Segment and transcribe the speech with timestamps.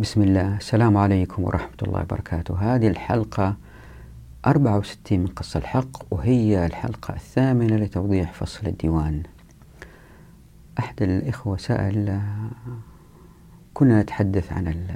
[0.00, 0.56] بسم الله.
[0.56, 2.54] السلام عليكم ورحمة الله وبركاته.
[2.54, 3.56] هذه الحلقة
[4.46, 9.22] 64 من قص الحق وهي الحلقة الثامنة لتوضيح فصل الديوان.
[10.78, 12.20] أحد الإخوة سأل
[13.74, 14.86] كنا نتحدث عن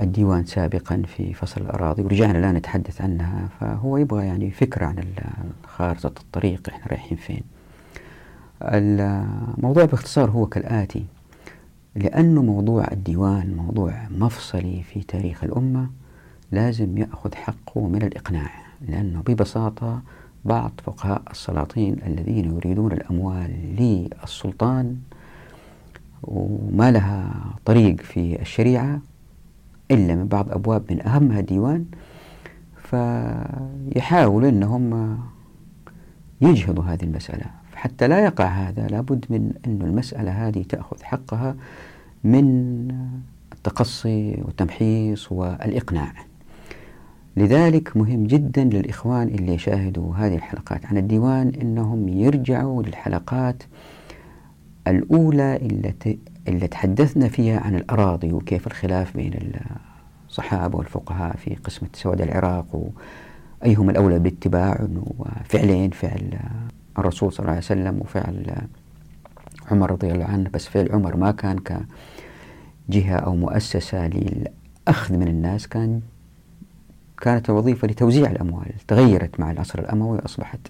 [0.00, 5.04] الديوان سابقا في فصل الأراضي ورجعنا الآن نتحدث عنها فهو يبغى يعني فكرة عن
[5.66, 7.42] خارطة الطريق إحنا رايحين فين.
[8.62, 11.06] الموضوع باختصار هو كالآتي.
[11.96, 15.90] لأنه موضوع الديوان موضوع مفصلي في تاريخ الأمة
[16.52, 18.50] لازم يأخذ حقه من الإقناع
[18.88, 20.02] لأنه ببساطة
[20.44, 24.96] بعض فقهاء السلاطين الذين يريدون الأموال للسلطان
[26.22, 29.00] وما لها طريق في الشريعة
[29.90, 31.84] إلا من بعض أبواب من أهمها الديوان
[32.82, 35.18] فيحاولوا أنهم
[36.40, 37.46] يجهضوا هذه المسألة.
[37.84, 41.56] حتى لا يقع هذا لابد من أن المسألة هذه تأخذ حقها
[42.24, 42.88] من
[43.52, 46.12] التقصي والتمحيص والإقناع.
[47.36, 53.62] لذلك مهم جدا للإخوان اللي يشاهدوا هذه الحلقات عن الديوان أنهم يرجعوا للحلقات
[54.86, 56.18] الأولى التي
[56.48, 59.52] اللي تحدثنا فيها عن الأراضي وكيف الخلاف بين
[60.28, 62.90] الصحابة والفقهاء في قسمة سواد العراق
[63.62, 66.38] وأيهم الأولى باتباع وفعلين فعل
[66.98, 68.56] الرسول صلى الله عليه وسلم وفعل
[69.70, 71.58] عمر رضي الله عنه بس فعل عمر ما كان
[72.88, 76.00] كجهة أو مؤسسة للأخذ من الناس كان
[77.20, 80.60] كانت وظيفة لتوزيع الأموال تغيرت مع العصر الأموي أصبحت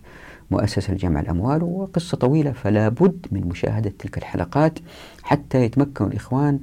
[0.50, 4.78] مؤسسة لجمع الأموال وقصة طويلة فلا بد من مشاهدة تلك الحلقات
[5.22, 6.61] حتى يتمكن الإخوان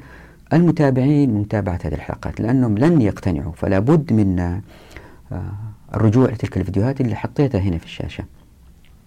[0.53, 4.61] المتابعين من متابعة هذه الحلقات لأنهم لن يقتنعوا فلا بد من آه،
[5.93, 8.23] الرجوع لتلك الفيديوهات اللي حطيتها هنا في الشاشة.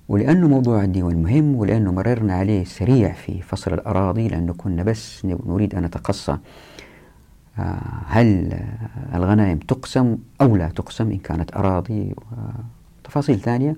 [0.08, 5.74] ولأنه موضوع الديوان مهم ولأنه مررنا عليه سريع في فصل الأراضي لأنه كنا بس نريد
[5.74, 6.36] أن نتقصى.
[7.58, 8.60] آه، هل
[9.14, 12.14] الغنائم تقسم أو لا تقسم إن كانت أراضي؟
[13.04, 13.76] وتفاصيل ثانية.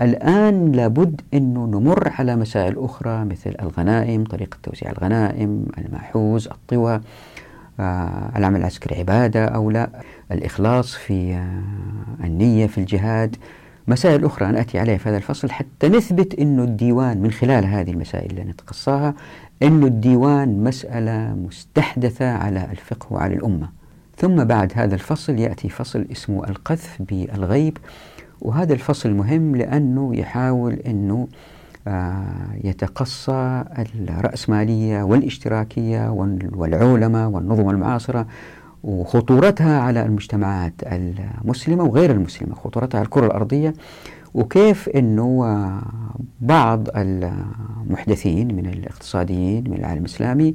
[0.00, 7.00] الآن لابد أنه نمر على مسائل أخرى مثل الغنائم طريقة توزيع الغنائم الماحوز الطوى
[7.80, 9.90] آه، العمل العسكري عبادة أو لا
[10.32, 13.36] الإخلاص في آه، النية في الجهاد.
[13.88, 18.30] مسائل أخرى نأتي عليها في هذا الفصل حتى نثبت أن الديوان من خلال هذه المسائل
[18.30, 19.14] اللي نتقصاها
[19.62, 23.68] أن الديوان مسألة مستحدثة على الفقه وعلى الأمة.
[24.16, 27.78] ثم بعد هذا الفصل يأتي فصل اسمه القذف بالغيب
[28.40, 31.28] وهذا الفصل مهم لأنه يحاول أنه
[31.88, 32.24] آه،
[32.64, 33.64] يتقصى
[34.08, 36.10] الرأسمالية والإشتراكية
[36.52, 38.26] والعولمة والنظم المعاصرة
[38.86, 43.74] وخطورتها على المجتمعات المسلمة وغير المسلمة خطورتها على الكرة الأرضية
[44.34, 45.60] وكيف أنه
[46.40, 50.54] بعض المحدثين من الاقتصاديين من العالم الإسلامي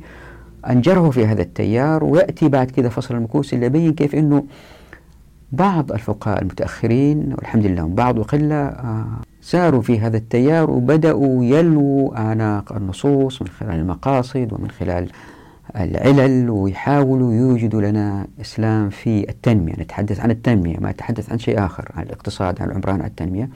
[0.69, 4.43] أنجروا في هذا التيار ويأتي بعد كذا فصل المكوس اللي يبين كيف أنه
[5.51, 8.73] بعض الفقهاء المتأخرين والحمد لله بعض وقلة
[9.41, 15.07] ساروا في هذا التيار وبدأوا يلووا أعناق النصوص من خلال المقاصد ومن خلال
[15.75, 21.91] العلل ويحاولوا يوجدوا لنا إسلام في التنمية نتحدث عن التنمية ما نتحدث عن شيء آخر
[21.93, 23.49] عن الاقتصاد عن العمران عن التنمية.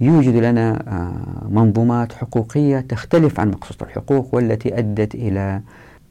[0.00, 5.60] يوجد لنا آه، منظومات حقوقية تختلف عن مقصود الحقوق والتي أدت إلى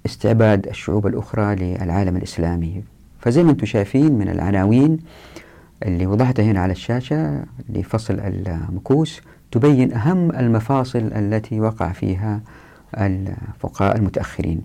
[0.05, 2.83] استعباد الشعوب الأخرى للعالم الإسلامي.
[3.19, 4.97] فزي ما أنتم شايفين من العناوين
[5.85, 12.41] اللي وضعتها هنا على الشاشة لفصل المكوس تبين أهم المفاصل التي وقع فيها
[12.97, 14.61] الفقهاء المتأخرين.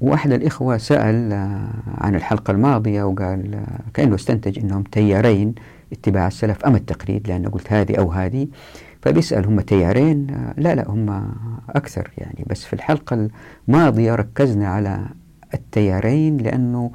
[0.00, 5.54] وأحد الإخوة سأل آه، عن الحلقة الماضية وقال آه، كأنه استنتج أنهم تيارين
[5.92, 8.48] اتباع السلف أم التقليد لأن قلت هذه أو هذه.
[9.02, 11.32] فبيسأل هم تيارين؟ آه، لا لا هم
[11.70, 13.28] أكثر يعني بس في الحلقة
[13.68, 15.00] الماضية ركزنا على
[15.54, 16.90] التيارين لأنه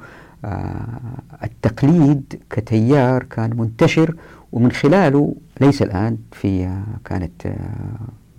[1.44, 4.16] التقليد كتيار كان منتشر
[4.52, 7.54] ومن خلاله ليس الآن في كانت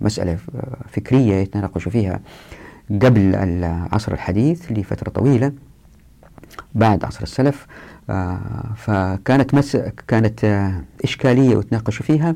[0.00, 0.38] مسألة
[0.88, 2.20] فكرية يتناقشوا فيها.
[2.90, 5.52] قبل العصر الحديث لفترة طويلة
[6.74, 7.66] بعد عصر السلف
[8.10, 8.38] آه،
[8.76, 9.76] فكانت مس
[10.08, 12.34] كانت آه، إشكالية وتناقشوا فيها.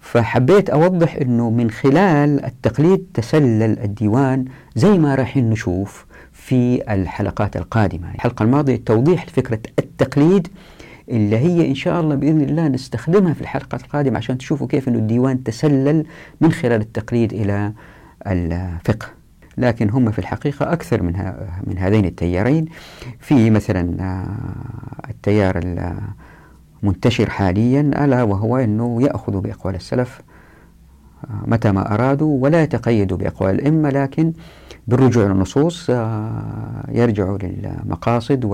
[0.00, 4.44] فحبيت أوضح أنه من خلال التقليد تسلل الديوان
[4.76, 8.14] زي ما راح نشوف في الحلقات القادمة.
[8.14, 10.48] الحلقة الماضية توضيح فكرة التقليد
[11.08, 14.94] اللي هي إن شاء الله بإذن الله نستخدمها في الحلقات القادمة عشان تشوفوا كيف أن
[14.94, 16.06] الديوان تسلل
[16.40, 17.72] من خلال التقليد إلى
[18.26, 19.19] الفقه.
[19.60, 21.32] لكن هم في الحقيقة أكثر من,
[21.66, 22.66] من هذين التيارين.
[23.18, 25.60] في مثلا آه، التيار
[26.82, 30.20] المنتشر حاليا ألا وهو أنه يأخذ بأقوال السلف
[31.46, 34.32] متى ما أرادوا ولا يتقيدوا بأقوال الأئمة لكن
[34.88, 35.90] بالرجوع للنصوص
[36.88, 38.44] يرجعوا للمقاصد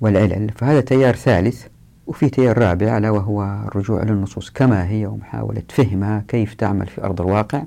[0.00, 0.50] والعلل.
[0.56, 1.66] فهذا تيار ثالث
[2.06, 7.20] وفي تيار رابع ألا وهو الرجوع للنصوص كما هي ومحاولة فهمها كيف تعمل في أرض
[7.20, 7.62] الواقع.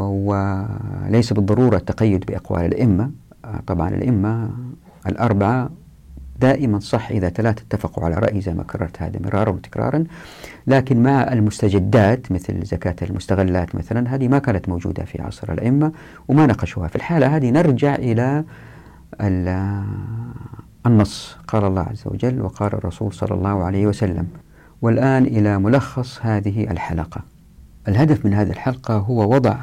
[0.00, 3.10] وليس بالضرورة التقيد بأقوال الأئمة.
[3.66, 4.50] طبعا الأئمة
[5.06, 5.70] الأربعة
[6.40, 10.04] دائما صح إذا ثلاثة اتفقوا على رأي زي ما كررت هذا مرارا وتكرارا.
[10.66, 15.92] لكن مع المستجدات مثل زكاة المستغلات مثلا هذه ما كانت موجودة في عصر الأئمة
[16.28, 17.36] وما ناقشوها في الحالة.
[17.36, 18.44] هذه نرجع إلى
[20.86, 21.36] النص.
[21.48, 24.26] قال الله عز وجل وقال الرسول صلى الله عليه وسلم
[24.82, 27.31] والآن إلى ملخص هذه الحلقة.
[27.88, 29.56] الهدف من هذه الحلقة هو وضع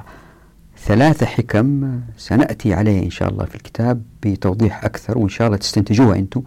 [0.77, 6.16] ثلاثة حكم سنأتي عليه إن شاء الله في الكتاب بتوضيح أكثر وإن شاء الله تستنتجوها
[6.16, 6.42] أنتم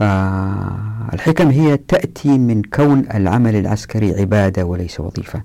[0.00, 5.42] آه الحكم هي تأتي من كون العمل العسكري عبادة وليس وظيفة.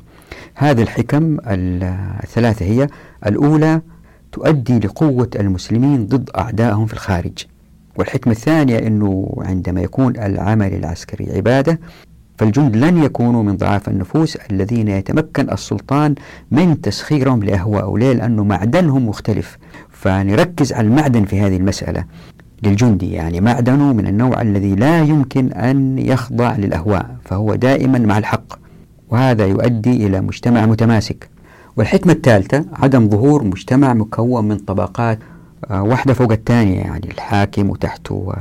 [0.55, 2.87] هذه الحكم الثلاثة هي
[3.25, 3.81] الأولى
[4.31, 7.45] تؤدي لقوة المسلمين ضد أعدائهم في الخارج.
[7.97, 11.79] والحكمة الثانية أنه عندما يكون العمل العسكري عبادة
[12.37, 16.15] فالجند لن يكونوا من ضعاف النفوس الذين يتمكن السلطان
[16.51, 19.57] من تسخيرهم لأهواء ليه لأنه معدنهم مختلف.
[19.89, 22.03] فنركز على المعدن في هذه المسألة
[22.63, 28.59] للجندي يعني معدنه من النوع الذي لا يمكن أن يخضع للأهواء فهو دائما مع الحق.
[29.09, 31.29] وهذا يؤدي إلى مجتمع متماسك.
[31.77, 35.19] والحكمة الثالثة عدم ظهور مجتمع مكون من طبقات
[35.69, 38.33] واحدة فوق الثانية يعني الحاكم وتحته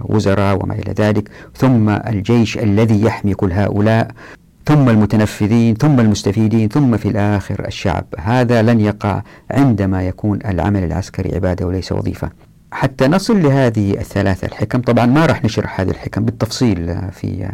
[0.00, 4.10] الوزراء وما إلى ذلك ثم الجيش الذي يحمي كل هؤلاء
[4.66, 8.04] ثم المتنفذين ثم المستفيدين ثم في الآخر الشعب.
[8.18, 12.30] هذا لن يقع عندما يكون العمل العسكري عبادة وليس وظيفة.
[12.72, 17.48] حتى نصل لهذه الثلاثة الحكم طبعا ما راح نشرح هذه الحكم بالتفصيل في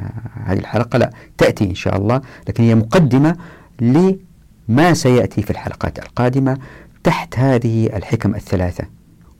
[0.44, 3.37] هذه الحلقة لا تأتي إن شاء الله لكن هي مقدمة
[3.81, 6.58] لما سيأتي في الحلقات القادمة.
[7.05, 8.85] تحت هذه الحكم الثلاثة.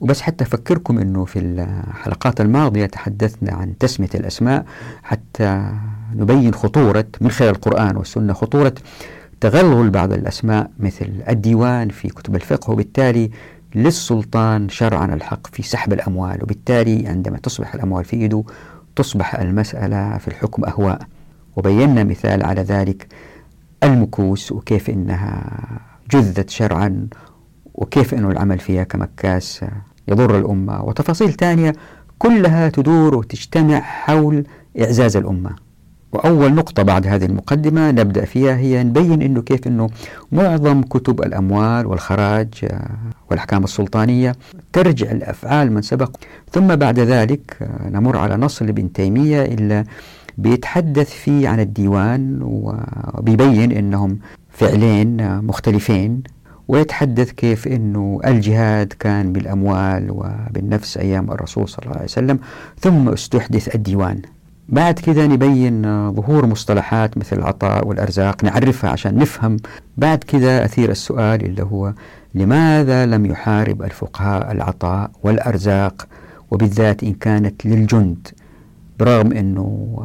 [0.01, 4.65] وبس حتى أفكركم أنه في الحلقات الماضية تحدثنا عن تسمية الأسماء
[5.03, 5.71] حتى
[6.15, 8.73] نبين خطورة من خلال القرآن والسنة خطورة
[9.41, 13.31] تغلغل بعض الأسماء مثل الديوان في كتب الفقه وبالتالي
[13.75, 18.43] للسلطان شرعا الحق في سحب الأموال وبالتالي عندما تصبح الأموال في يده
[18.95, 21.01] تصبح المسألة في الحكم أهواء.
[21.55, 23.07] وبينا مثال على ذلك
[23.83, 25.51] المكوس وكيف إنها
[26.11, 27.07] جذت شرعا
[27.83, 29.65] وكيف أنه العمل فيها كمكاس
[30.07, 30.83] يضر الأمة.
[30.83, 31.73] وتفاصيل ثانية
[32.19, 34.43] كلها تدور وتجتمع حول
[34.81, 35.55] إعزاز الأمة.
[36.13, 39.89] وأول نقطة بعد هذه المقدمة نبدأ فيها هي نبين أنه كيف أنه
[40.31, 42.47] معظم كتب الأموال والخراج
[43.29, 44.35] والأحكام السلطانية
[44.73, 46.15] ترجع لأفعال من سبق.
[46.51, 49.83] ثم بعد ذلك نمر على نص لابن تيمية إلا
[50.37, 54.19] بيتحدث فيه عن الديوان وبيبين أنهم
[54.49, 56.23] فعلين مختلفين.
[56.67, 62.39] ويتحدث كيف أنه الجهاد كان بالأموال وبالنفس أيام الرسول صلى الله عليه وسلم
[62.79, 64.21] ثم استحدث الديوان.
[64.69, 65.81] بعد كذا نبين
[66.11, 69.57] ظهور مصطلحات مثل العطاء والأرزاق نعرفها عشان نفهم.
[69.97, 71.93] بعد كذا أثير السؤال اللي هو
[72.35, 76.07] لماذا لم يحارب الفقهاء العطاء والأرزاق؟
[76.51, 78.27] وبالذات إن كانت للجند.
[79.03, 79.97] برغم أنه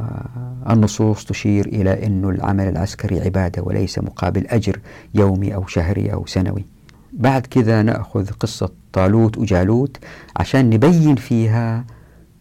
[0.71, 4.81] النصوص تشير إلى أن العمل العسكري عبادة وليس مقابل أجر
[5.15, 6.65] يومي أو شهري أو سنوي.
[7.13, 9.97] بعد كذا نأخذ قصة طالوت وجالوت
[10.37, 11.85] عشان نبين فيها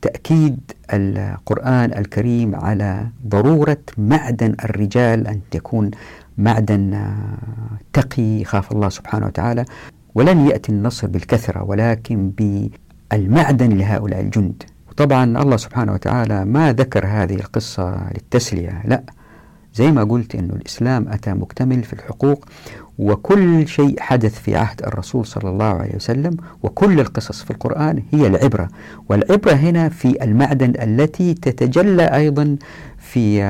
[0.01, 0.59] تأكيد
[0.93, 5.91] القرآن الكريم على ضرورة معدن الرجال أن تكون
[6.37, 7.13] معدن
[7.93, 9.65] تقي يخاف الله سبحانه وتعالى.
[10.15, 14.63] ولن يأتي النصر بالكثرة ولكن بالمعدن لهؤلاء الجند.
[14.97, 19.03] طبعا الله سبحانه وتعالى ما ذكر هذه القصة للتسلية لا.
[19.73, 22.45] زي ما قلت أنه الإسلام أتى مكتمل في الحقوق
[22.99, 28.27] وكل شيء حدث في عهد الرسول صلى الله عليه وسلم وكل القصص في القرآن هي
[28.27, 28.67] العبرة.
[29.09, 32.57] والعبرة هنا في المعدن التي تتجلى أيضا
[32.97, 33.43] في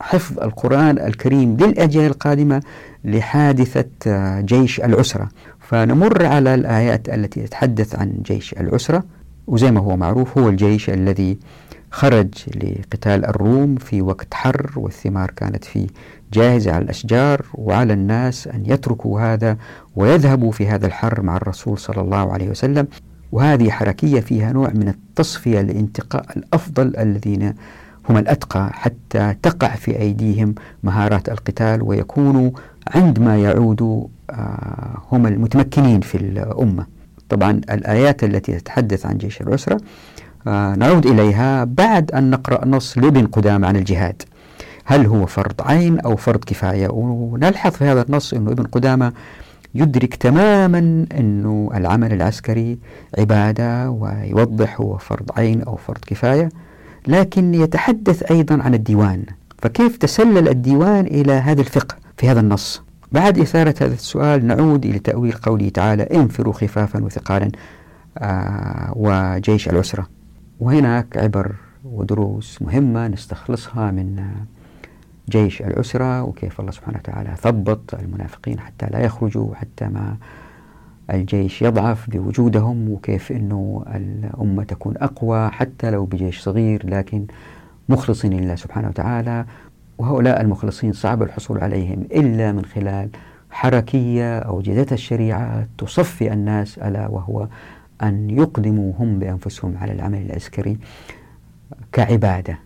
[0.00, 2.62] حفظ القرآن الكريم للأجيال القادمة
[3.04, 5.28] لحادثة جيش العسرة.
[5.60, 9.04] فنمر على الآيات التي تتحدث عن جيش العسرة.
[9.46, 11.38] وزي ما هو معروف هو الجيش الذي
[11.90, 15.86] خرج لقتال الروم في وقت حر والثمار كانت فيه
[16.32, 19.56] جاهزة على الأشجار وعلى الناس أن يتركوا هذا
[19.96, 22.88] ويذهبوا في هذا الحر مع الرسول صلى الله عليه وسلم.
[23.32, 27.54] وهذه حركية فيها نوع من التصفية لانتقاء الأفضل الذين
[28.08, 32.50] هم الأتقى حتى تقع في أيديهم مهارات القتال ويكونوا
[32.94, 36.86] عندما يعودوا آه، هم المتمكنين في الأمة.
[37.28, 39.80] طبعا الآيات التي تتحدث عن جيش العسرة
[40.46, 44.22] آه نعود إليها بعد أن نقرأ نص لابن قدامة عن الجهاد.
[44.84, 49.12] هل هو فرض عين أو فرض كفاية؟ ونلحظ في هذا النص أنه ابن قدامة
[49.74, 52.78] يدرك تماما أنه العمل العسكري
[53.18, 56.48] عبادة ويوضح هو فرض عين أو فرض كفاية
[57.06, 59.24] لكن يتحدث أيضا عن الديوان.
[59.58, 64.98] فكيف تسلل الديوان إلى هذا الفقه في هذا النص؟ بعد إثارة هذا السؤال نعود إلى
[64.98, 67.50] تأويل قوله تعالى انفروا خفافا وثقالا
[68.18, 70.08] آه وجيش العسرة.
[70.60, 74.24] وهناك عبر ودروس مهمة نستخلصها من
[75.30, 80.16] جيش العسرة وكيف الله سبحانه وتعالى ثبط المنافقين حتى لا يخرجوا حتى ما
[81.10, 87.26] الجيش يضعف بوجودهم وكيف أنه الأمة تكون أقوى حتى لو بجيش صغير لكن
[87.88, 89.44] مخلصين لله سبحانه وتعالى.
[89.98, 93.08] وهؤلاء المخلصين صعب الحصول عليهم إلا من خلال
[93.50, 97.48] حركية أوجدتها الشريعة تصفي الناس ألا وهو
[98.02, 100.78] أن يقدموا هم بأنفسهم على العمل العسكري
[101.92, 102.58] كعبادة.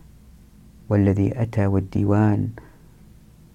[0.89, 2.49] والذي أتى والديوان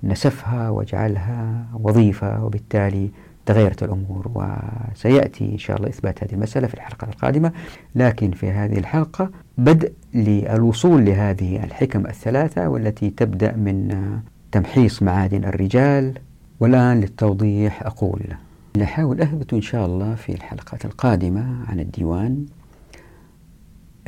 [0.02, 3.10] نسفها وجعلها وظيفة وبالتالي
[3.46, 7.52] تغيرت الأمور وسيأتي إن شاء الله إثبات هذه المسألة في الحلقة القادمة.
[7.94, 13.94] لكن في هذه الحلقة بدء للوصول لهذه الحكم الثلاثة والتي تبدأ من
[14.52, 16.18] تمحيص معادن الرجال.
[16.60, 18.20] والآن للتوضيح أقول
[18.76, 22.46] نحاول أثبت إن شاء الله في الحلقات القادمة عن الديوان.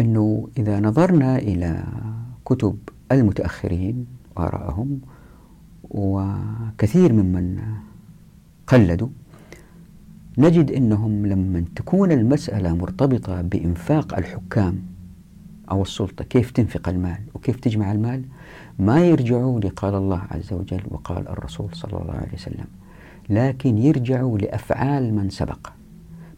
[0.00, 1.84] أنه إذا نظرنا إلى
[2.44, 2.78] كتب
[3.12, 5.00] المتأخرين وآراءهم
[5.90, 7.58] وكثير ممن
[8.66, 9.08] قلدوا
[10.38, 14.82] نجد أنهم لما تكون المسألة مرتبطة بإنفاق الحكام
[15.70, 18.22] أو السلطة كيف تنفق المال وكيف تجمع المال؟
[18.78, 22.66] ما يرجعوا لقال الله عز وجل وقال الرسول صلى الله عليه وسلم
[23.30, 25.68] لكن يرجعوا لأفعال من سبق.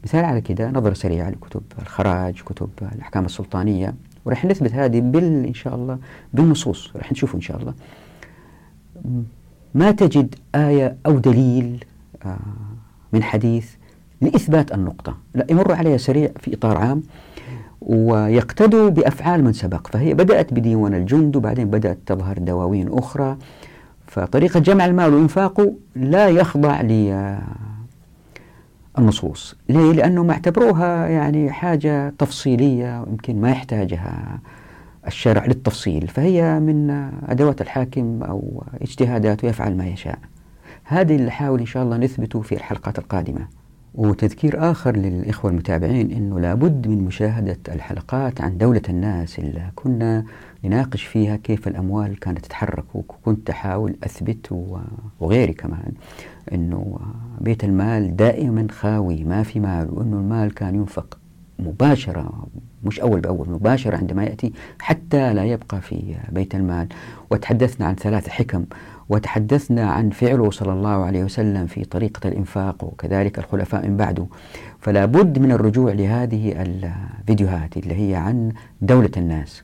[0.05, 3.95] مثال على كده نظرة سريعة لكتب الخراج كتب الأحكام السلطانية
[4.25, 5.99] ورح نثبت هذه بال إن شاء الله
[6.35, 7.75] بالنصوص رح نشوفه إن شاء الله.
[9.75, 11.85] ما تجد آية أو دليل
[12.25, 12.39] آه،
[13.13, 13.75] من حديث
[14.21, 17.03] لإثبات النقطة؟ لا يمر عليها سريع في إطار عام.
[17.81, 19.87] ويقتدوا بأفعال من سبق.
[19.87, 23.37] فهي بدأت بديوان الجند وبعدين بدأت تظهر دواوين أخرى.
[24.07, 26.81] فطريقة جمع المال وإنفاقه لا يخضع
[28.97, 29.57] للنصوص.
[29.69, 34.39] ليه؟ لأنهم اعتبروها يعني حاجة تفصيلية ويمكن ما يحتاجها
[35.07, 36.09] الشرع للتفصيل.
[36.09, 36.91] فهي من
[37.29, 40.19] أدوات الحاكم أو اجتهاداته يفعل ما يشاء.
[40.85, 43.60] هذه اللي نحاول إن شاء الله نثبته في الحلقات القادمة.
[43.95, 50.25] وتذكير آخر للإخوة المتابعين أنه لابد من مشاهدة الحلقات عن دولة الناس اللي كنا
[50.65, 52.85] نناقش فيها كيف الأموال كانت تتحرك.
[52.95, 54.53] وكنت أحاول أثبت
[55.21, 55.93] وغيري كمان
[56.53, 56.99] أنه
[57.41, 61.19] بيت المال دائما خاوي ما في مال وأنه المال كان ينفق
[61.59, 62.47] مباشرة
[62.85, 66.89] مش أول بأول مباشرة عندما يأتي حتى لا يبقى في بيت المال.
[67.31, 68.65] وتحدثنا عن ثلاث حكم
[69.11, 74.27] وتحدثنا عن فعله صلى الله عليه وسلم في طريقة الإنفاق وكذلك الخلفاء من بعده.
[74.79, 78.53] فلا بد من الرجوع لهذه الفيديوهات اللي هي عن
[78.83, 79.63] دولة الناس.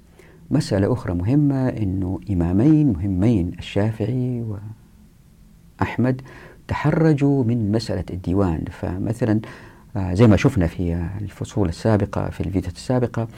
[0.51, 4.45] مسألة أخرى مهمة أنه إمامين مهمين الشافعي
[5.81, 6.23] وأحمد
[6.69, 8.65] تحرجوا من مسألة الديوان.
[8.71, 9.41] فمثلا
[9.97, 13.29] آه، زي ما شفنا في الفصول السابقة في الفيديوهات السابقة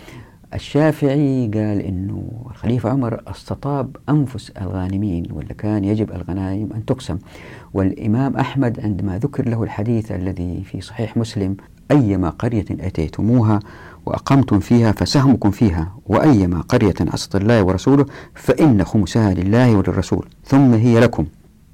[0.55, 7.19] الشافعي قال إنه الخليفه عمر استطاب أنفس الغانمين ولا كان يجب الغنائم أن تقسم.
[7.75, 11.57] والإمام أحمد عندما ذكر له الحديث الذي في صحيح مسلم
[11.91, 13.61] أيما قرية أتيتموها
[14.07, 21.01] وأقمتم فيها فسهمكم فيها وأيما قرية عصت الله ورسوله فإن خمسها لله وللرسول ثم هي
[21.01, 21.27] لكم.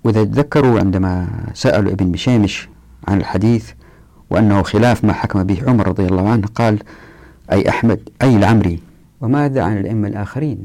[0.05, 2.69] وإذا تذكروا عندما سألوا ابن مشامش
[3.09, 3.71] عن الحديث
[4.31, 6.79] وأنه خلاف ما حكم به عمر رضي الله عنه قال
[7.53, 8.81] أي أحمد أي العمري.
[9.21, 10.65] وماذا عن الأئمة الآخرين؟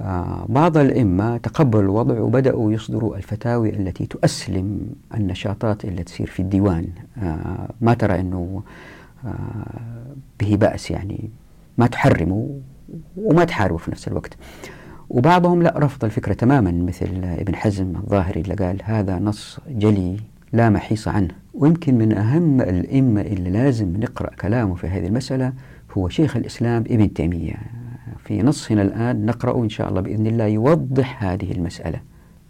[0.00, 4.80] آه بعض الأئمة تقبلوا الوضع وبدأوا يصدروا الفتاوي التي تؤسلم
[5.14, 6.86] النشاطات التي تصير في الديوان.
[7.22, 8.62] آه ما ترى أنه
[9.24, 9.30] آه
[10.40, 11.30] به بأس يعني؟
[11.78, 12.48] ما تحرموا
[13.16, 14.36] وما تحاربوا في نفس الوقت.
[15.10, 20.16] وبعضهم لا رفض الفكرة تماما مثل ابن حزم الظاهري اللي قال هذا نص جلي
[20.52, 21.34] لا محيص عنه.
[21.54, 25.52] ويمكن من أهم الأئمة اللي لازم نقرأ كلامه في هذه المسألة
[25.92, 27.54] هو شيخ الإسلام ابن تيمية.
[28.24, 32.00] في نصنا الآن نقرأ إن شاء الله بإذن الله يوضح هذه المسألة.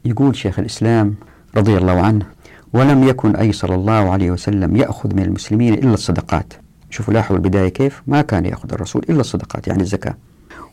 [0.05, 1.15] يقول شيخ الإسلام
[1.57, 2.27] رضي الله عنه
[2.73, 6.53] ولم يكن أي صلى الله عليه وسلم يأخذ من المسلمين إلا الصدقات.
[6.91, 8.03] شوفوا لاحظوا البداية كيف.
[8.07, 10.17] ما كان يأخذ الرسول إلا الصدقات يعني الزكاة.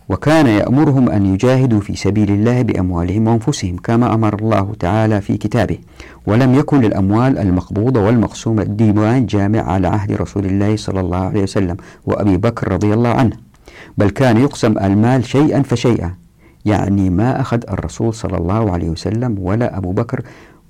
[0.09, 5.77] وكان يأمرهم أن يجاهدوا في سبيل الله بأموالهم وأنفسهم كما أمر الله تعالى في كتابه
[6.27, 11.77] ولم يكن للأموال المقبوضة والمقسومة ديوان جامع على عهد رسول الله صلى الله عليه وسلم
[12.05, 13.37] وأبي بكر رضي الله عنه
[13.97, 16.13] بل كان يقسم المال شيئا فشيئا
[16.65, 20.21] يعني ما أخذ الرسول صلى الله عليه وسلم ولا أبو بكر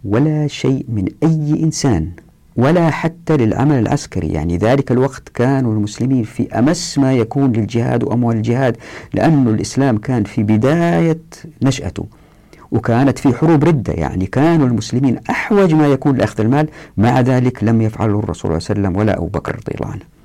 [0.05, 2.11] ولا شيء من أي إنسان.
[2.55, 4.27] ولا حتى للعمل العسكري.
[4.27, 8.77] يعني ذلك الوقت كانوا المسلمين في أمس ما يكون للجهاد وأموال الجهاد
[9.13, 11.19] لأن الإسلام كان في بداية
[11.61, 12.05] نشأته
[12.71, 13.93] وكانت في حروب ردة.
[13.93, 18.67] يعني كانوا المسلمين أحوج ما يكون لأخذ المال مع ذلك لم يفعله الرسول صلى الله
[18.69, 20.15] عليه وسلم ولا أبو بكر رضي الله عنه.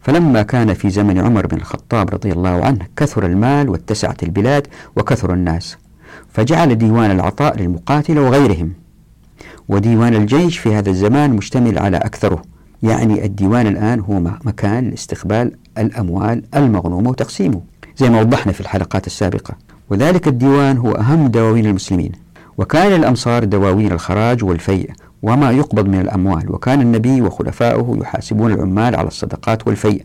[0.00, 5.34] فلما كان في زمن عمر بن الخطاب رضي الله عنه كثر المال واتسعت البلاد وكثر
[5.34, 5.76] الناس
[6.28, 8.72] فجعل ديوان العطاء للمقاتلة وغيرهم.
[9.70, 12.42] وديوان الجيش في هذا الزمان مشتمل على أكثره.
[12.82, 17.60] يعني الديوان الآن هو مكان لاستقبال الأموال المغنومة وتقسيمه
[17.96, 19.54] زي ما وضحنا في الحلقات السابقة.
[19.90, 22.12] وذلك الديوان هو أهم دواوين المسلمين.
[22.58, 24.90] وكان الأمصار دواوين الخراج والفيء
[25.22, 26.54] وما يقبض من الأموال.
[26.54, 30.02] وكان النبي وخلفاؤه يحاسبون العمال على الصدقات والفيء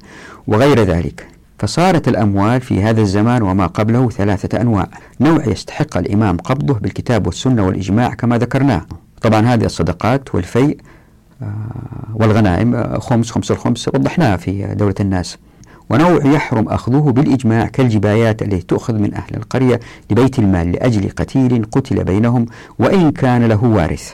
[0.47, 1.27] وغير ذلك.
[1.59, 4.87] فصارت الأموال في هذا الزمان وما قبله ثلاثة أنواع.
[5.21, 8.85] نوع يستحق الإمام قبضه بالكتاب والسنة والإجماع كما ذكرناه.
[9.21, 10.77] طبعا هذه الصدقات والفيء
[11.41, 11.47] آه،
[12.13, 15.37] والغنائم آه، خمس خمس الخمس وضحناها في دولة الناس.
[15.89, 19.79] ونوع يحرم أخذه بالإجماع كالجبايات التي تؤخذ من أهل القرية
[20.11, 22.45] لبيت المال لأجل قتيل قتل بينهم
[22.79, 24.13] وإن كان له وارث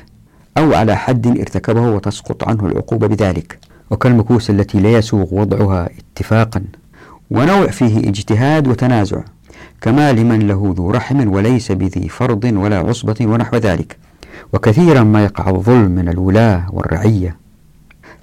[0.58, 3.60] أو على حد ارتكبه وتسقط عنه العقوبة بذلك.
[3.92, 6.64] وكالمكوس التي لا يسوغ وضعها اتفاقا.
[7.32, 9.22] ونوع فيه اجتهاد وتنازع
[9.82, 13.98] كما لمن له ذو رحم وليس بذي فرض ولا عصبة ونحو ذلك.
[14.54, 17.38] وكثيرا ما يقع الظلم من الولاة والرعية.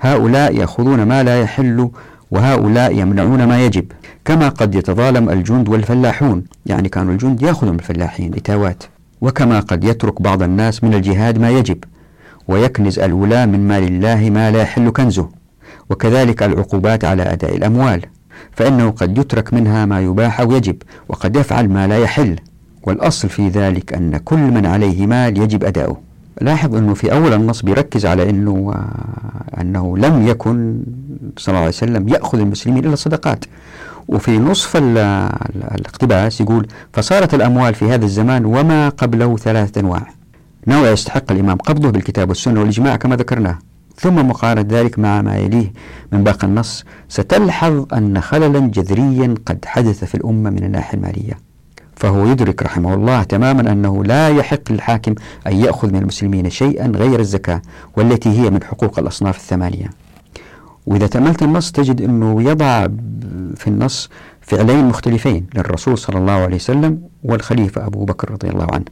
[0.00, 1.90] هؤلاء يأخذون ما لا يحل
[2.30, 3.84] وهؤلاء يمنعون ما يجب.
[4.24, 8.82] كما قد يتظالم الجند والفلاحون يعني كانوا الجند يأخذون من الفلاحين إتاوات.
[9.20, 11.84] وكما قد يترك بعض الناس من الجهاد ما يجب
[12.48, 15.28] ويكنز الولاة من مال الله ما لا يحل كنزه.
[15.90, 18.02] وكذلك العقوبات على أداء الأموال
[18.52, 20.76] فإنه قد يترك منها ما يباح أو يجب
[21.08, 22.36] وقد يفعل ما لا يحل.
[22.82, 26.07] والأصل في ذلك أن كل من عليه مال يجب أداؤه.
[26.40, 30.82] لاحظ أنه في أول النص بيركز على أنه آه، أنه لم يكن
[31.36, 33.44] صلى الله عليه وسلم يأخذ المسلمين إلا الصدقات.
[34.08, 40.06] وفي نصف الاقتباس يقول فصارت الأموال في هذا الزمان وما قبله ثلاثة أنواع
[40.66, 43.58] نوع يستحق الإمام قبضه بالكتاب والسنة والإجماع كما ذكرناه.
[43.96, 45.72] ثم مقارنة ذلك مع ما يليه
[46.12, 51.47] من باقي النص ستلحظ أن خللا جذريا قد حدث في الأمة من الناحية المالية.
[51.98, 55.14] فهو يدرك رحمه الله تماما أنه لا يحق للحاكم
[55.46, 57.62] أن يأخذ من المسلمين شيئا غير الزكاة
[57.96, 59.90] والتي هي من حقوق الأصناف الثمانية.
[60.86, 62.86] وإذا تأملت النص تجد أنه يضع
[63.56, 68.84] في النص فعلين مختلفين للرسول صلى الله عليه وسلم والخليفة أبو بكر رضي الله عنه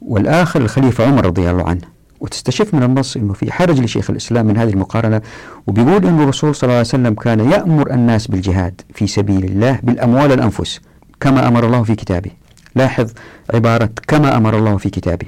[0.00, 1.80] والآخر الخليفة عمر رضي الله عنه.
[2.20, 5.20] وتستشف من النص أنه في حرج لشيخ الإسلام من هذه المقارنة
[5.66, 10.30] وبيقول أن الرسول صلى الله عليه وسلم كان يأمر الناس بالجهاد في سبيل الله بالأموال
[10.30, 10.80] والأنفس.
[11.20, 12.30] كما أمر الله في كتابه.
[12.74, 13.12] لاحظ
[13.54, 15.26] عبارة كما أمر الله في كتابه.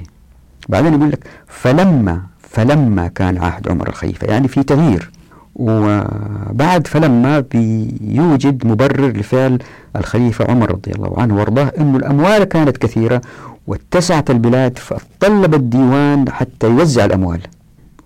[0.69, 5.11] بعدين يقول لك فلما فلما كان عهد عمر الخليفة يعني في تغيير.
[5.55, 9.59] وبعد فلما بيوجد مبرر لفعل
[9.95, 13.21] الخليفة عمر رضي الله عنه وارضاه أن الأموال كانت كثيرة
[13.67, 17.41] واتسعت البلاد فطلب الديوان حتى يوزع الأموال.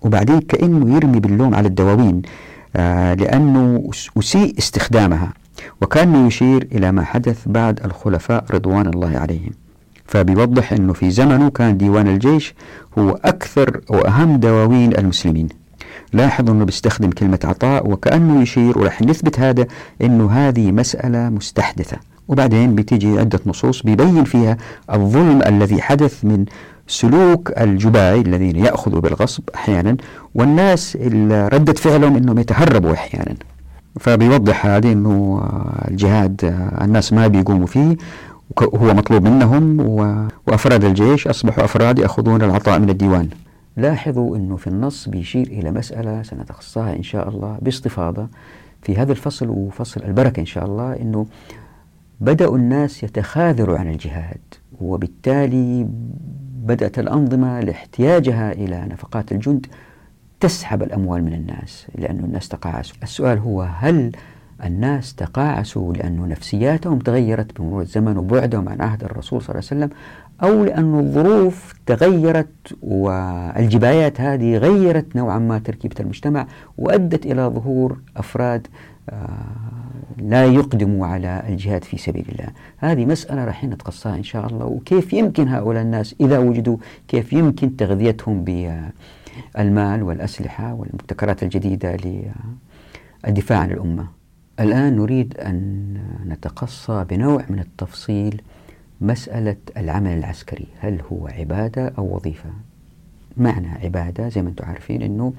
[0.02, 2.22] وبعدين كأنه يرمي باللوم على الدواوين
[2.76, 5.32] آه لأنه أسيء استخدامها.
[5.82, 9.50] وكان يشير إلى ما حدث بعد الخلفاء رضوان الله عليهم.
[10.06, 12.54] فبيوضح أنه في زمنه كان ديوان الجيش
[12.98, 15.48] هو أكثر وأهم دواوين المسلمين.
[16.12, 19.66] لاحظ أنه بيستخدم كلمة عطاء وكأنه يشير ورح نثبت هذا
[20.02, 21.96] أنه هذه مسألة مستحدثة.
[22.28, 24.56] وبعدين بتيجي عدة نصوص بيبين فيها
[24.92, 26.44] الظلم الذي حدث من
[26.86, 29.96] سلوك الجباي الذين يأخذوا بالغصب أحيانا
[30.34, 30.96] والناس
[31.52, 33.36] ردة فعلهم أنهم يتهربوا أحيانا.
[34.00, 35.42] فبيوضح هذه أنه
[35.88, 36.40] الجهاد
[36.82, 37.96] الناس ما بيقوموا فيه
[38.56, 39.80] وهو مطلوب منهم
[40.46, 43.28] وأفراد الجيش أصبحوا أفراد يأخذون العطاء من الديوان.
[43.76, 48.28] لاحظوا أنه في النص بيشير إلى مسألة سنتخصصها إن شاء الله باستفاضة
[48.82, 51.26] في هذا الفصل وفصل البركة إن شاء الله أنه
[52.20, 54.40] بدأوا الناس يتخاذلوا عن الجهاد
[54.80, 55.86] وبالتالي
[56.64, 59.66] بدأت الأنظمة لاحتياجها إلى نفقات الجند
[60.44, 62.96] تسحب الأموال من الناس لأن الناس تقاعسوا.
[63.02, 64.12] السؤال هو هل
[64.64, 69.90] الناس تقاعسوا لأن نفسياتهم تغيرت بمرور الزمن وبعدهم عن عهد الرسول صلى الله عليه وسلم
[70.42, 76.46] أو لأن الظروف تغيرت والجبايات هذه غيرت نوعا ما تركيبة المجتمع
[76.78, 78.66] وأدت إلى ظهور أفراد
[79.10, 79.28] آه،
[80.18, 84.66] لا يقدموا على الجهاد في سبيل الله؟ هذه مسألة راح نتقصاها إن شاء الله.
[84.66, 86.76] وكيف يمكن هؤلاء الناس إذا وجدوا
[87.08, 88.44] كيف يمكن تغذيتهم
[89.56, 91.96] بالمال والأسلحة والمبتكرات الجديدة
[93.24, 94.08] للدفاع عن الأمة.
[94.60, 98.42] الآن نريد أن نتقصى بنوع من التفصيل
[99.00, 100.66] مسألة العمل العسكري.
[100.80, 102.50] هل هو عبادة أو وظيفة؟
[103.36, 105.32] معنى عبادة زي ما أنتم عارفين أنه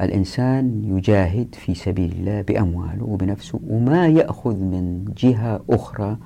[0.00, 6.16] الإنسان يجاهد في سبيل الله بأمواله وبنفسه وما يأخذ من جهة أخرى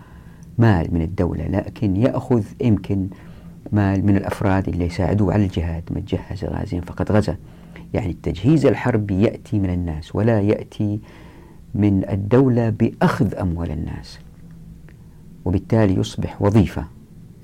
[0.58, 3.08] مال من الدولة لكن يأخذ يمكن
[3.72, 7.36] من الأفراد اللي يساعدوه على الجهاد من جهز غازيا فقد غزا
[7.94, 11.00] يعني التجهيز الحربي يأتي من الناس ولا يأتي
[11.74, 14.18] من الدولة بأخذ أموال الناس.
[15.44, 16.84] وبالتالي يصبح وظيفة.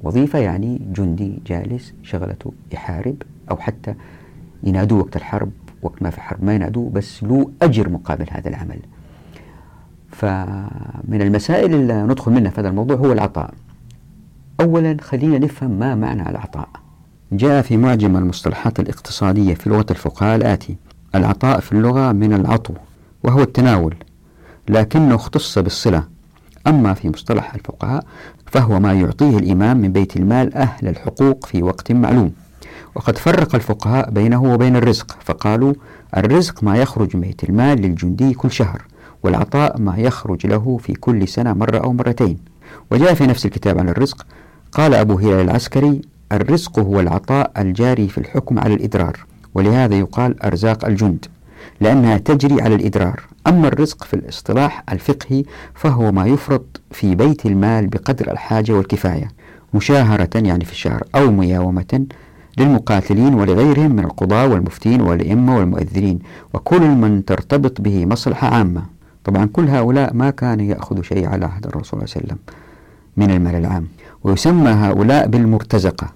[0.03, 3.95] وظيفة يعني جندي جالس شغلته يحارب أو حتى
[4.63, 5.51] ينادوه وقت الحرب
[5.83, 8.79] وقت ما في حرب ما ينادوه بس له أجر مقابل هذا العمل.
[10.09, 13.55] فمن المسائل اللي ندخل منها في هذا الموضوع هو العطاء.
[14.61, 16.69] أولا خلينا نفهم ما معنى العطاء.
[17.33, 20.77] جاء في معجم المصطلحات الاقتصادية في لغة الفقهاء الآتي
[21.15, 22.75] العطاء في اللغة من العطو
[23.23, 23.95] وهو التناول
[24.69, 26.05] لكنه اختص بالصلة.
[26.67, 28.05] أما في مصطلح الفقهاء
[28.47, 32.33] فهو ما يعطيه الإمام من بيت المال أهل الحقوق في وقت معلوم.
[32.95, 35.75] وقد فرق الفقهاء بينه وبين الرزق فقالوا
[36.17, 38.83] الرزق ما يخرج من بيت المال للجندي كل شهر
[39.23, 42.39] والعطاء ما يخرج له في كل سنة مرة أو مرتين.
[42.91, 44.27] وجاء في نفس الكتاب عن الرزق
[44.77, 46.01] قال أبو هلال العسكري
[46.33, 51.27] الرزق هو العطاء الجاري في الحكم على الإدرار ولهذا يقال أرزاق الجند
[51.81, 57.87] لأنها تجري على الإدرار أما الرزق في الاصطلاح الفقهي فهو ما يفرض في بيت المال
[57.87, 59.29] بقدر الحاجة والكفاية
[59.75, 62.07] مشاهرة يعني في الشهر أو مياومة
[62.59, 66.19] للمقاتلين ولغيرهم من القضاة والمفتين والأئمة والمؤذرين
[66.55, 68.83] وكل من ترتبط به مصلحة عامة.
[69.25, 72.39] طبعا كل هؤلاء ما كانوا يأخذوا شيء على عهد الرسول صلى الله عليه وسلم
[73.17, 73.87] من المال العام.
[74.25, 76.09] ويسمى هؤلاء بالمرتزقة.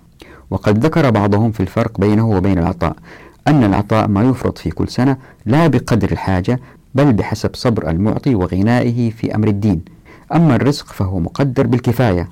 [0.50, 2.96] وقد ذكر بعضهم في الفرق بينه وبين العطاء
[3.48, 6.60] أن العطاء ما يفرض في كل سنة لا بقدر الحاجة
[6.94, 9.82] بل بحسب صبر المعطي وغنائه في أمر الدين.
[10.34, 12.28] أما الرزق فهو مقدر بالكفاية.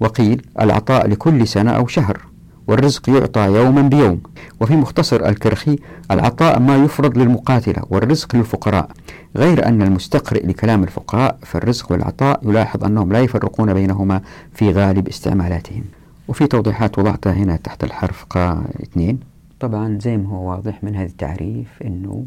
[0.00, 2.20] وقيل العطاء لكل سنة أو شهر.
[2.66, 4.20] والرزق يعطى يوما بيوم.
[4.60, 5.78] وفي مختصر الكرخي
[6.10, 8.90] العطاء ما يفرض للمقاتلة والرزق للفقراء.
[9.36, 14.20] غير أن المستقرئ لكلام الفقهاء في الرزق والعطاء يلاحظ أنهم لا يفرقون بينهما
[14.52, 15.84] في غالب استعمالاتهم.
[16.28, 19.20] وفي توضيحات وضعتها هنا تحت الحرف قا اثنين.
[19.60, 22.26] طبعا زي ما هو واضح من هذا التعريف أنه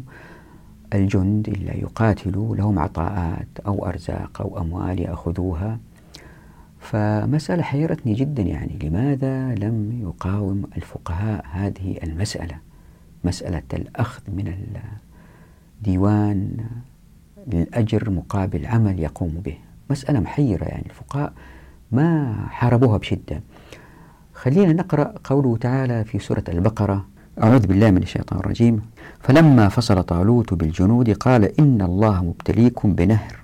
[0.94, 5.78] الجند اللي يقاتلوا لهم عطاءات أو أرزاق أو أموال يأخذوها.
[6.90, 12.56] فمسألة حيرتني جدا يعني لماذا لم يقاوم الفقهاء هذه المسألة؟
[13.24, 14.54] مسألة الأخذ من
[15.80, 16.56] الديوان
[17.46, 19.56] للأجر مقابل عمل يقوم به.
[19.90, 21.32] مسألة محيرة يعني الفقهاء
[21.92, 23.42] ما حاربوها بشدة.
[24.34, 27.06] خلينا نقرأ قوله تعالى في سورة البقرة
[27.42, 28.82] أعوذ بالله من الشيطان الرجيم.
[29.20, 33.36] فلما فصل طالوت بالجنود قال إن الله مبتليكم بنهر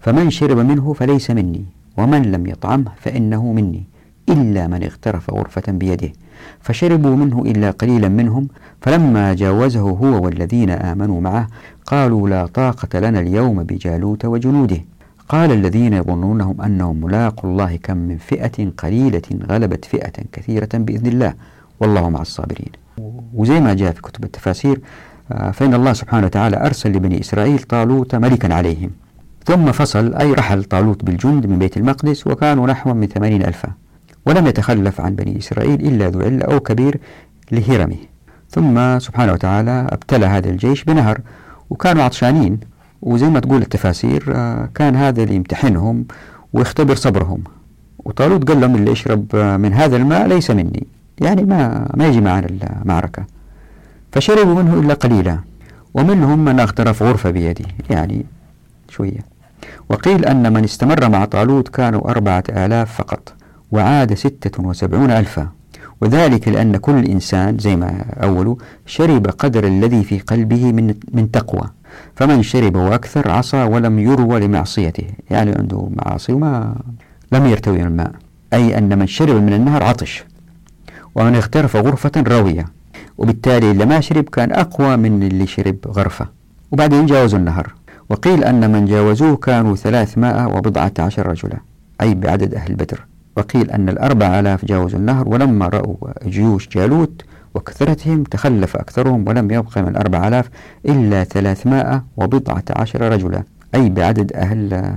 [0.00, 1.81] فمن شرب منه فليس مني.
[1.96, 3.84] ومن لم يطعمه فإنه مني
[4.28, 6.12] إلا من اغترف غرفة بيده.
[6.60, 8.48] فشربوا منه إلا قليلا منهم
[8.80, 11.46] فلما جاوزه هو والذين آمنوا معه
[11.86, 14.80] قالوا لا طاقة لنا اليوم بجالوت وجنوده.
[15.28, 21.34] قال الذين يظنونهم أنهم ملاقوا الله كم من فئة قليلة غلبت فئة كثيرة بإذن الله.
[21.80, 22.72] والله مع الصابرين.
[23.34, 24.80] وزي ما جاء في كتب التفاسير
[25.32, 28.90] آه، فإن الله سبحانه وتعالى أرسل لبني إسرائيل طالوت ملكا عليهم.
[29.44, 33.68] ثم فصل أي رحل طالوت بالجند من بيت المقدس وكانوا نحو من ثمانين ألفا
[34.26, 37.00] ولم يتخلف عن بني إسرائيل إلا ذو علة أو كبير
[37.52, 37.96] لهرمه.
[38.50, 41.20] ثم سبحانه وتعالى ابتلى هذا الجيش بنهر
[41.70, 42.60] وكانوا عطشانين
[43.02, 46.04] وزي ما تقول التفاسير آه، كان هذا اللي يمتحنهم
[46.52, 47.42] ويختبر صبرهم.
[47.98, 50.86] وطالوت قال لهم اللي يشرب آه، من هذا الماء ليس مني؟
[51.20, 52.46] يعني ما ما يجي معنا
[52.82, 53.24] المعركة.
[54.12, 55.38] فشربوا منه إلا قليلا
[55.94, 58.24] ومنهم من أغترف غرفة بيده يعني
[58.88, 59.31] شوية.
[59.88, 63.32] وقيل أن من استمر مع طالوت كانوا أربعة آلاف فقط
[63.72, 65.48] وعاد ستة وسبعون ألفا.
[66.00, 68.56] وذلك لأن كل إنسان زي ما أولوا
[68.86, 71.70] شرب قدر الذي في قلبه من, من تقوى.
[72.16, 75.06] فمن شرب وأكثر عصى ولم يروى لمعصيته.
[75.30, 76.74] يعني عنده معاصي وما
[77.32, 78.12] لم يرتوي من الماء.
[78.52, 80.24] أي أن من شرب من النهر عطش
[81.14, 82.66] ومن اغترف غرفة راوية.
[83.18, 86.26] وبالتالي اللي ما شرب كان أقوى من اللي شرب غرفة.
[86.72, 87.74] وبعدين جاوزوا النهر.
[88.12, 91.58] وقيل أن من جاوزوه كانوا ثلاثمائة وبضعة عشر رجلا
[92.00, 93.06] أي بعدد أهل بدر.
[93.36, 95.96] وقيل أن الأربع آلاف جاوزوا النهر ولما رأوا
[96.26, 97.22] جيوش جالوت
[97.54, 100.50] وكثرتهم تخلف أكثرهم ولم يبق من الأربع آلاف
[100.86, 103.42] إلا ثلاثمائة وبضعة عشر رجلا
[103.74, 104.92] أي بعدد أهل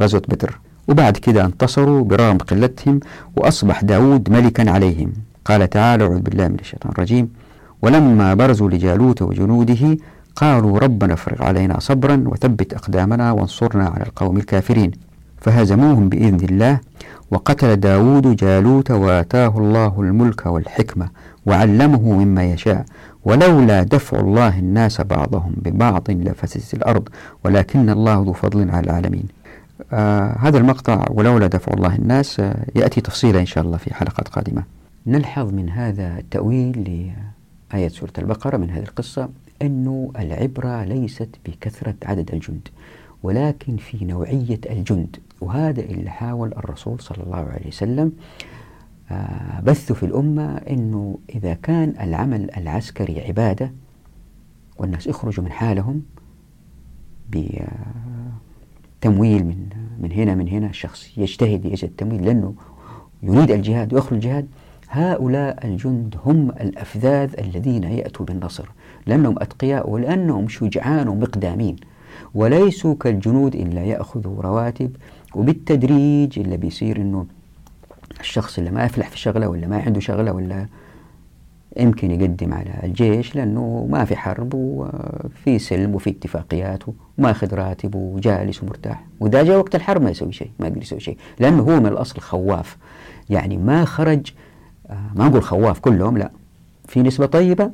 [0.00, 0.58] غزوة بدر.
[0.88, 3.00] وبعد كده انتصروا برغم قلتهم
[3.36, 5.12] وأصبح داود ملكا عليهم.
[5.44, 7.28] قال تعالى أعوذ بالله من الشيطان الرجيم.
[7.82, 9.96] ولما برزوا لجالوت وجنوده
[10.36, 14.90] قالوا ربنا افرغ علينا صبرا وثبت أقدامنا وانصرنا على القوم الكافرين.
[15.38, 16.80] فهزموهم بإذن الله
[17.30, 21.08] وقتل داود جالوت وآتاه الله الملك والحكمة
[21.46, 22.84] وعلمه مما يشاء.
[23.24, 27.08] ولولا دفع الله الناس بعضهم ببعض لفسدت الأرض
[27.44, 29.28] ولكن الله ذو فضل على العالمين.
[29.92, 34.28] آه هذا المقطع ولولا دفع الله الناس آه يأتي تفصيلا إن شاء الله في حلقات
[34.28, 34.62] قادمة.
[35.06, 37.12] نلحظ من هذا التأويل
[37.72, 39.28] لآية سورة البقرة من هذه القصة.
[39.62, 42.68] أنه العبرة ليست بكثرة عدد الجند
[43.22, 48.12] ولكن في نوعية الجند وهذا اللي حاول الرسول صلى الله عليه وسلم
[49.10, 53.72] آه، بث في الأمة أنه إذا كان العمل العسكري عبادة
[54.78, 56.02] والناس يخرجوا من حالهم
[57.30, 57.70] بتمويل
[59.44, 59.68] من
[60.00, 62.54] من هنا من هنا الشخص يجتهد يجد تمويل لأنه
[63.22, 64.46] يريد الجهاد ويخرج الجهاد
[64.88, 68.68] هؤلاء الجند هم الأفذاذ الذين يأتوا بالنصر.
[69.06, 71.76] لأنهم أتقياء ولأنهم شجعان ومقدامين
[72.34, 74.96] وليسوا كالجنود إلا يأخذوا رواتب
[75.34, 77.26] وبالتدريج اللي بيصير إنه
[78.20, 80.66] الشخص اللي ما يفلح في شغلة ولا ما عنده شغلة ولا
[81.76, 87.94] يمكن يقدم على الجيش لأنه ما في حرب وفي سلم وفي اتفاقيات وما أخذ راتب
[87.94, 91.80] وجالس ومرتاح وإذا جاء وقت الحرب ما يسوي شيء ما يقدر يسوي شيء لأنه هو
[91.80, 92.76] من الأصل خواف.
[93.30, 94.32] يعني ما خرج
[94.90, 96.30] ما نقول خواف كلهم لا
[96.88, 97.70] في نسبة طيبة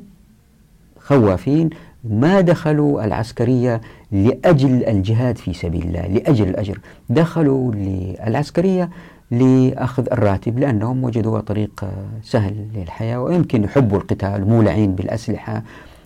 [1.03, 1.69] خوافين
[2.03, 6.79] ما دخلوا العسكرية لأجل الجهاد في سبيل الله لأجل الأجر.
[7.09, 8.89] دخلوا للعسكرية
[9.31, 11.85] لأخذ الراتب لأنهم وجدوا طريق
[12.23, 15.63] سهل للحياة ويمكن يحبوا القتال مولعين بالأسلحة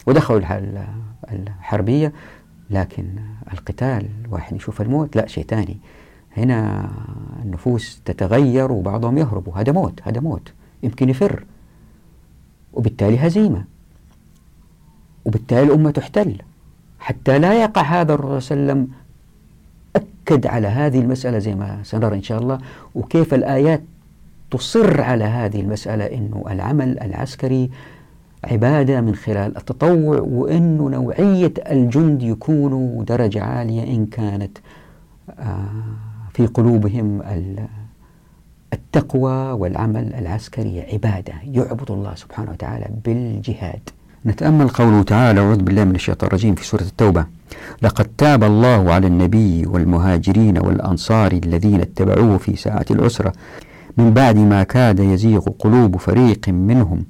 [0.08, 0.42] ودخلوا
[1.32, 2.14] الحربية.
[2.70, 3.06] لكن
[3.54, 5.78] القتال واحد يشوف الموت لا شيء ثاني.
[6.38, 6.90] هنا
[7.44, 10.54] النفوس تتغير وبعضهم يهرب هذا موت هذا موت.
[10.84, 11.46] يمكن يفر.
[12.74, 13.77] وبالتالي هزيمة.
[15.28, 16.36] وبالتالي الأمة تحتل.
[17.00, 18.88] حتى لا يقع هذا الرسول صلى الله عليه وسلم
[19.96, 22.58] أكد على هذه المسألة زي ما سنرى إن شاء الله.
[22.96, 23.84] وكيف الآيات
[24.52, 27.70] تصر على هذه المسألة؟ أنه العمل العسكري
[28.44, 34.58] عبادة من خلال التطوع وأنه نوعية الجند يكونوا درجة عالية إن كانت
[35.40, 35.66] آه،
[36.34, 37.22] في قلوبهم
[38.74, 41.34] التقوى والعمل العسكري عبادة.
[41.44, 43.90] يعبد الله سبحانه وتعالى بالجهاد.
[44.26, 47.26] نتأمل قوله تعالى أعوذ بالله من الشيطان الرجيم في سورة التوبة.
[47.82, 53.34] لقد تاب الله على النبي والمهاجرين والأنصار الذين اتبعوه في ساعة العسرة.
[53.98, 57.04] من بعد ما كاد يزيغ قلوب فريق منهم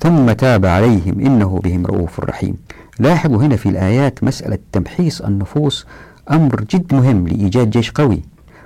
[0.00, 2.56] ثم تاب عليهم إنه بهم رؤوف رحيم.
[2.98, 5.86] لاحظوا هنا في الآيات مسألة تمحيص النفوس
[6.30, 8.22] أمر جد مهم لإيجاد جيش قوي.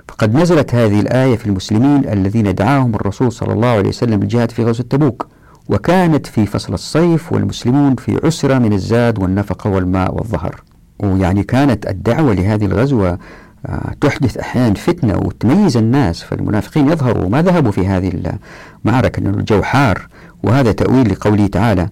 [0.07, 4.63] فقد نزلت هذه الآية في المسلمين الذين دعاهم الرسول صلى الله عليه وسلم للجهاد في
[4.63, 5.27] غزوة تبوك.
[5.69, 10.61] وكانت في فصل الصيف والمسلمون في عسرة من الزاد والنفقة والماء والظهر.
[10.99, 13.17] ويعني كانت الدعوة لهذه الغزوة
[13.65, 18.37] آه، تحدث أحيانا فتنة وتميز الناس فالمنافقين يظهروا ما ذهبوا في هذه
[18.85, 20.07] المعركة لأن الجو حار.
[20.43, 21.89] وهذا تأويل لقوله تعالى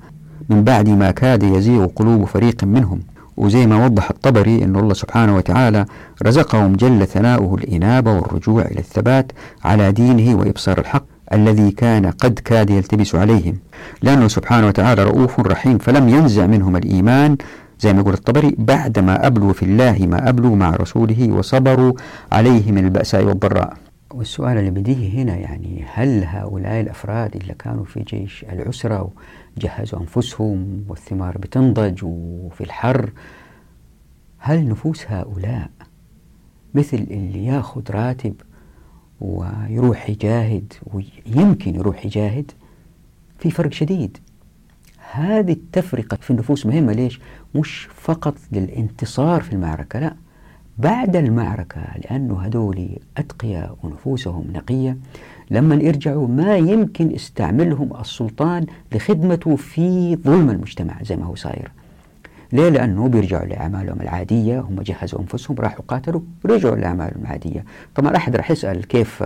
[0.49, 2.99] من بعد ما كاد يزيغ قلوب فريق منهم.
[3.37, 5.85] وزي ما وضح الطبري أن الله سبحانه وتعالى
[6.23, 9.31] رزقهم جل ثناؤه الإنابة والرجوع إلى الثبات
[9.65, 11.16] على دينه وإبصار الحق.
[11.33, 13.57] الذي كان قد كاد يلتبس عليهم.
[14.01, 17.37] لأنه سبحانه وتعالى رؤوف رحيم فلم ينزع منهم الإيمان.
[17.79, 21.93] زي ما يقول الطبري بعدما أبلوا في الله ما أبلوا مع رسوله وصبروا
[22.31, 23.77] عليه من البأساء والضراء.
[24.11, 29.11] والسؤال اللي بديه هنا يعني هل هؤلاء الأفراد اللي كانوا في جيش العسرة
[29.57, 33.11] وجهزوا أنفسهم والثمار بتنضج وفي الحر
[34.37, 35.69] هل نفوس هؤلاء
[36.73, 38.33] مثل اللي ياخذ راتب
[39.21, 42.51] ويروح يجاهد ويمكن يروح يجاهد
[43.39, 44.17] في فرق شديد.
[45.11, 46.93] هذه التفرقة في النفوس مهمة.
[46.93, 47.19] ليش؟
[47.55, 50.15] مش فقط للانتصار في المعركة لا
[50.77, 54.97] بعد المعركة لأنه هذول أتقياء ونفوسهم نقية.
[55.51, 61.71] لما يرجعوا ما يمكن استعملهم السلطان لخدمته في ظلم المجتمع زي ما هو صاير.
[62.53, 67.65] ليه؟ لأنه بيرجعوا لأعمالهم العادية هم جهزوا أنفسهم راحوا قاتلوا رجعوا لأعمالهم العادية.
[67.95, 69.23] طبعا أحد راح يسأل كيف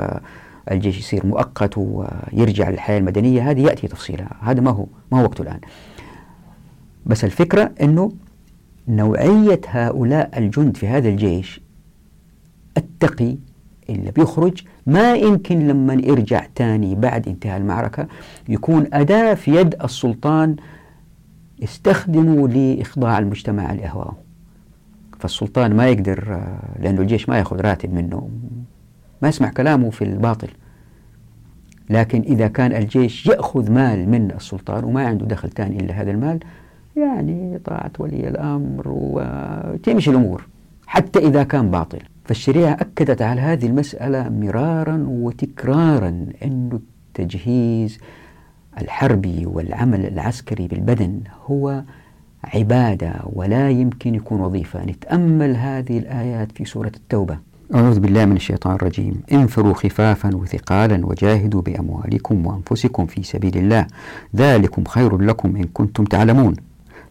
[0.71, 4.37] الجيش يصير مؤقت ويرجع للحياة المدنية هذه يأتي تفصيلها.
[4.41, 5.59] هذا ما هو ما هو وقته الآن.
[7.05, 8.11] بس الفكرة أنه
[8.87, 11.61] نوعية هؤلاء الجند في هذا الجيش
[12.77, 13.37] التقي
[13.89, 18.07] اللي بيخرج ما يمكن لما يرجع تاني بعد انتهاء المعركة
[18.49, 20.55] يكون أداة في يد السلطان
[21.61, 24.17] يستخدموا لإخضاع المجتمع لأهوائه
[25.19, 26.43] فالسلطان ما يقدر
[26.79, 28.29] لأنه الجيش ما يأخذ راتب منه.
[29.21, 30.47] ما يسمع كلامه في الباطل.
[31.89, 36.39] لكن إذا كان الجيش يأخذ مال من السلطان وما عنده دخل ثاني إلا هذا المال
[36.97, 40.47] يعني طاعة ولي الأمر وتمشي الأمور
[40.87, 41.99] حتى إذا كان باطل.
[42.25, 47.99] فالشريعة أكدت على هذه المسألة مرارا وتكرارا أن التجهيز
[48.81, 51.83] الحربي والعمل العسكري بالبدن هو
[52.43, 54.85] عبادة ولا يمكن يكون وظيفة.
[54.85, 57.37] نتأمل هذه الآيات في سورة التوبة.
[57.75, 59.21] أعوذ بالله من الشيطان الرجيم.
[59.31, 63.87] انفروا خفافا وثقالا وجاهدوا بأموالكم وأنفسكم في سبيل الله.
[64.35, 66.55] ذلكم خير لكم إن كنتم تعلمون.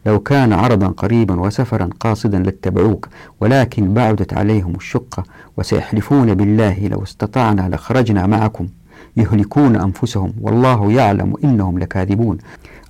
[0.07, 3.09] لو كان عرضا قريبا وسفرا قاصدا لاتبعوك
[3.41, 5.25] ولكن بعدت عليهم الشقة
[5.57, 8.69] وسيحلفون بالله لو استطعنا لخرجنا معكم.
[9.17, 12.39] يهلكون أنفسهم والله يعلم إنهم لكاذبون.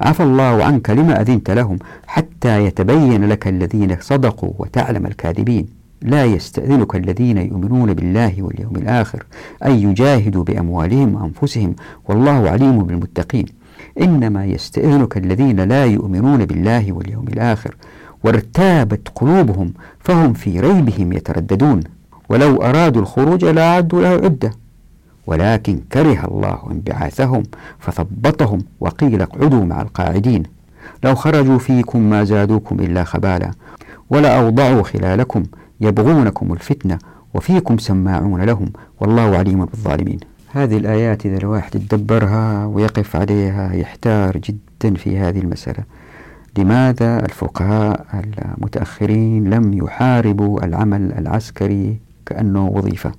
[0.01, 5.67] عفى الله عنك لما أذنت لهم حتى يتبين لك الذين صدقوا وتعلم الكاذبين.
[6.03, 9.27] لا يستأذنك الذين يؤمنون بالله واليوم الآخر
[9.65, 11.75] أن يجاهدوا بأموالهم وأنفسهم
[12.09, 13.47] والله عليم بالمتقين.
[14.01, 17.77] إنما يستأذنك الذين لا يؤمنون بالله واليوم الآخر
[18.25, 21.81] وارتابت قلوبهم فهم في ريبهم يترددون.
[22.29, 24.51] ولو أرادوا الخروج لأعدوا له عدة.
[25.31, 27.43] ولكن كره الله انبعاثهم
[27.79, 30.43] فثبطهم وقيل اقعدوا مع القاعدين.
[31.05, 33.51] لو خرجوا فيكم ما زادوكم إلا خبالا
[34.11, 35.43] ولأوضعوا خلالكم
[35.81, 36.99] يبغونكم الفتنة
[37.35, 40.21] وفيكم سماعون لهم والله عليم بالظالمين.
[40.53, 45.85] هذه الآيات إذا الواحد يتدبرها ويقف عليها يحتار جدا في هذه المسألة.
[46.59, 48.07] لماذا الفقهاء
[48.59, 53.13] المتأخرين لم يحاربوا العمل العسكري كأنه وظيفة؟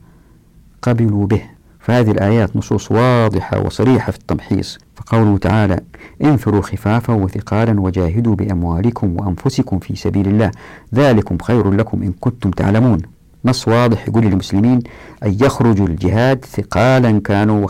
[0.82, 1.61] قبلوا به.
[1.82, 4.78] فهذه الآيات نصوص واضحة وصريحة في التمحيص.
[4.96, 5.80] فقوله تعالى
[6.24, 10.52] انفروا خفافا وثقالا وجاهدوا بأموالكم وأنفسكم في سبيل الله.
[10.96, 13.02] ذلكم خير لكم إن كنتم تعلمون.
[13.46, 14.80] نص واضح يقول للمسلمين
[15.24, 17.68] أن يخرجوا الجهاد ثقالا كانوا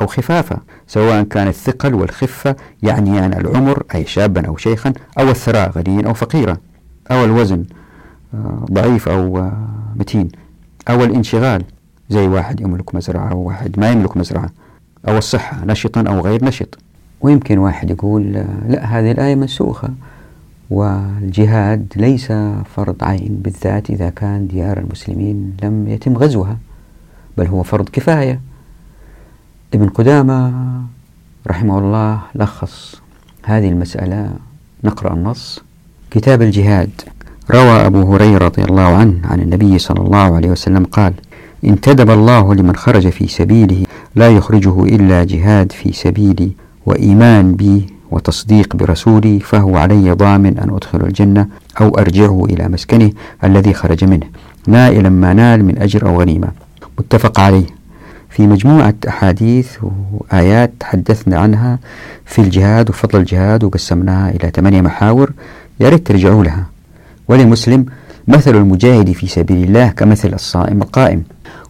[0.00, 6.06] أو خفافا سواء كان الثقل والخفة يعنيان العمر أي شابا أو شيخا أو الثراء غنيا
[6.06, 6.56] أو فقيرا
[7.10, 7.64] أو الوزن
[8.34, 10.28] آه، ضعيف أو آه، متين
[10.90, 11.64] أو الانشغال.
[12.10, 14.50] زي واحد يملك مزرعة وواحد ما يملك مزرعة
[15.08, 16.78] أو الصحة نشطا أو غير نشط
[17.20, 18.32] ويمكن واحد يقول
[18.68, 19.88] لا هذه الآية منسوخة.
[20.70, 22.32] والجهاد ليس
[22.76, 26.58] فرض عين بالذات إذا كان ديار المسلمين لم يتم غزوها
[27.38, 28.40] بل هو فرض كفاية.
[29.74, 30.52] ابن قدامة
[31.46, 33.00] رحمه الله لخص
[33.44, 34.30] هذه المسألة
[34.84, 35.62] نقرأ النص.
[36.10, 36.90] كتاب الجهاد
[37.50, 41.14] روى أبو هريرة رضي الله عنه عن النبي صلى الله عليه وسلم قال
[41.64, 43.82] انتدب الله لمن خرج في سبيله
[44.14, 46.50] لا يخرجه إلا جهاد في سبيلي
[46.86, 51.46] وإيمان بي وتصديق برسولي فهو علي ضامن أن أدخل الجنة
[51.80, 53.10] أو أرجعه إلى مسكنه
[53.44, 54.26] الذي خرج منه.
[54.66, 56.48] نائلا ما نال من أجر أو غنيمة.
[56.98, 57.66] متفق عليه.
[58.30, 59.68] في مجموعة أحاديث
[60.12, 61.78] وآيات تحدثنا عنها
[62.24, 65.32] في الجهاد وفضل الجهاد وقسمناها إلى ثمانية محاور
[65.80, 66.66] يا ريت ترجعوا لها.
[67.28, 67.86] ولمسلم
[68.28, 71.22] مثل المجاهد في سبيل الله كمثل الصائم القائم.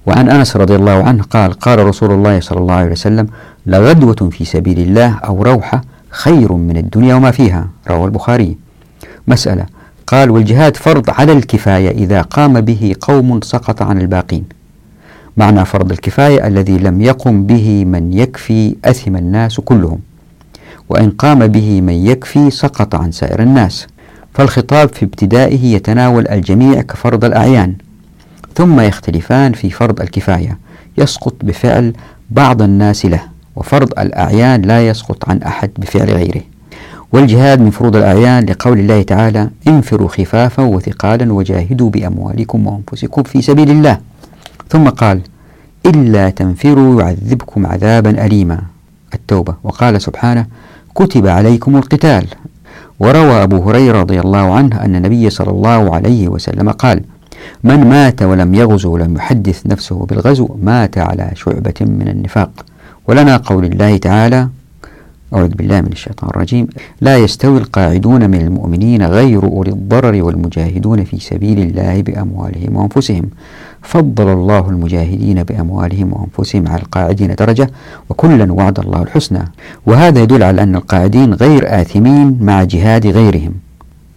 [0.06, 3.26] وعن أنس رضي الله عنه قال قال رسول الله صلى الله عليه وسلم
[3.66, 7.68] لغدوة في سبيل الله أو روحة خير من الدنيا وما فيها.
[7.88, 8.56] رواه البخاري.
[9.28, 9.66] مسألة
[10.06, 14.44] قال والجهاد فرض على الكفاية إذا قام به قوم سقط عن الباقين.
[15.36, 19.98] معنى فرض الكفاية الذي لم يقم به من يكفي أثم الناس كلهم
[20.88, 23.86] وإن قام به من يكفي سقط عن سائر الناس.
[24.34, 27.74] فالخطاب في ابتدائه يتناول الجميع كفرض الأعيان.
[28.56, 30.58] ثم يختلفان في فرض الكفاية.
[30.98, 31.92] يسقط بفعل
[32.30, 33.22] بعض الناس له
[33.56, 36.42] وفرض الأعيان لا يسقط عن أحد بفعل غيره.
[37.12, 43.70] والجهاد من فروض الأعيان لقول الله تعالى انفروا خفافا وثقالا وجاهدوا بأموالكم وأنفسكم في سبيل
[43.70, 43.98] الله.
[44.68, 45.20] ثم قال
[45.86, 48.62] إلا تنفروا يعذبكم عذابا أليما.
[49.14, 49.54] التوبة.
[49.64, 50.46] وقال سبحانه
[50.94, 52.26] كتب عليكم القتال.
[53.00, 57.02] وروى أبو هريرة رضي الله عنه أن النبي صلى الله عليه وسلم قال
[57.64, 62.50] من مات ولم يغزو ولم يحدث نفسه بالغزو مات على شعبة من النفاق.
[63.08, 64.48] ولنا قول الله تعالى
[65.34, 66.66] أعوذ بالله من الشيطان الرجيم
[67.00, 73.30] لا يستوي القاعدون من المؤمنين غير أولي الضرر والمجاهدون في سبيل الله بأموالهم وأنفسهم.
[73.82, 77.70] فضل الله المجاهدين بأموالهم وأنفسهم على القاعدين درجة
[78.08, 79.44] وكلا وعد الله الحسنى.
[79.86, 83.52] وهذا يدل على أن القاعدين غير آثمين مع جهاد غيرهم.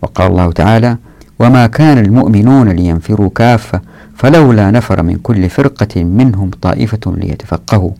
[0.01, 0.97] وقال الله تعالى
[1.39, 3.81] وما كان المؤمنون لينفروا كافة
[4.15, 7.91] فلولا نفر من كل فرقة منهم طائفة ليتفقهوا.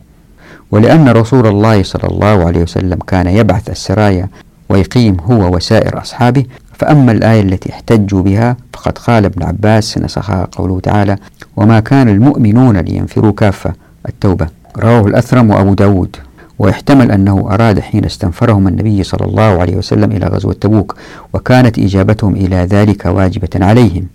[0.71, 4.27] ولأن رسول الله صلى الله عليه وسلم كان يبعث السرايا
[4.69, 10.79] ويقيم هو وسائر أصحابه فأما الآية التي احتجوا بها فقد قال ابن عباس نسخها قوله
[10.79, 11.15] تعالى
[11.57, 13.73] وما كان المؤمنون لينفروا كافة.
[14.09, 14.47] التوبة.
[14.77, 16.15] رواه الأثرم وأبو داود.
[16.59, 20.95] ويحتمل أنه أراد حين استنفرهم النبي صلى الله عليه وسلم إلى غزوة تبوك
[21.33, 24.05] وكانت إجابتهم إلى ذلك واجبة عليهم.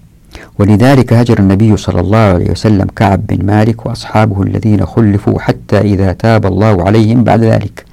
[0.58, 6.12] ولذلك هجر النبي صلى الله عليه وسلم كعب بن مالك وأصحابه الذين خلفوا حتى إذا
[6.12, 7.84] تاب الله عليهم بعد ذلك.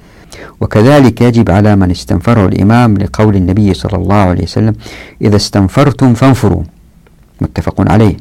[0.60, 4.74] وكذلك يجب على من استنفره الإمام لقول النبي صلى الله عليه وسلم
[5.22, 6.62] إذا استنفرتم فانفروا.
[7.40, 8.16] متفق عليه.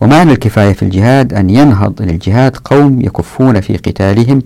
[0.00, 4.42] ومعنى الكفاية في الجهاد أن ينهض للجهاد قوم يكفون في قتالهم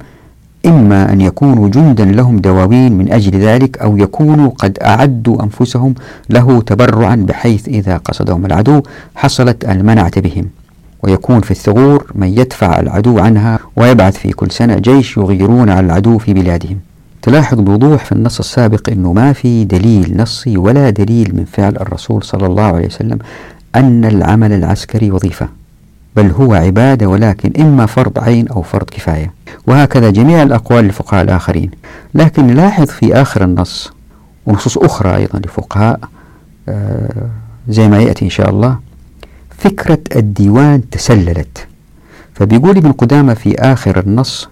[0.66, 5.94] إما أن يكونوا جندا لهم دواوين من أجل ذلك أو يكونوا قد أعدوا أنفسهم
[6.30, 8.82] له تبرعا بحيث إذا قصدهم العدو
[9.14, 10.46] حصلت المنعة بهم.
[11.02, 16.18] ويكون في الثغور من يدفع العدو عنها ويبعث في كل سنة جيش يغيرون على العدو
[16.18, 16.78] في بلادهم.
[17.22, 22.22] تلاحظ بوضوح في النص السابق أنه ما في دليل نصي ولا دليل من فعل الرسول
[22.22, 23.18] صلى الله عليه وسلم
[23.76, 25.48] أن العمل العسكري وظيفة.
[26.16, 29.32] بل هو عبادة ولكن إما فرض عين أو فرض كفاية.
[29.66, 31.70] وهكذا جميع الأقوال للفقهاء الآخرين.
[32.14, 33.92] لكن لاحظ في آخر النص
[34.46, 36.00] ونصوص أخرى أيضا لفقهاء
[36.68, 37.28] آه
[37.68, 38.78] زي ما يأتي إن شاء الله
[39.58, 41.66] فكرة الديوان تسللت.
[42.34, 44.48] فبيقول ابن قدامة في آخر النص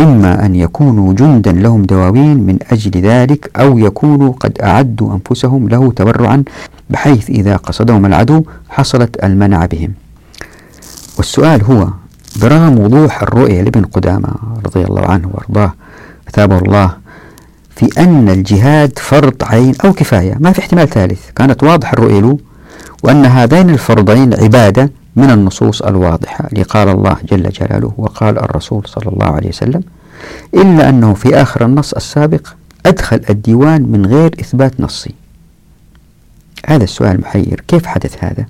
[0.00, 5.92] إما أن يكونوا جندا لهم دواوين من أجل ذلك أو يكونوا قد أعدوا أنفسهم له
[5.92, 6.44] تبرعا
[6.90, 9.92] بحيث إذا قصدهم العدو حصلت المنع بهم.
[11.16, 11.88] والسؤال هو
[12.42, 14.28] برغم وضوح الرؤية لابن قدامة
[14.64, 15.74] رضي الله عنه وأرضاه
[16.28, 16.96] أثابه الله
[17.76, 21.30] في أن الجهاد فرض عين أو كفاية ما في احتمال ثالث.
[21.36, 22.38] كانت واضحة الرؤية له
[23.02, 26.48] وأن هذين الفرضين عبادة من النصوص الواضحة.
[26.52, 29.82] اللي قال الله جل جلاله وقال الرسول صلى الله عليه وسلم
[30.54, 32.48] إلا أنه في آخر النص السابق
[32.86, 35.14] أدخل الديوان من غير إثبات نصي.
[36.66, 37.64] هذا السؤال محير.
[37.68, 38.46] كيف حدث هذا؟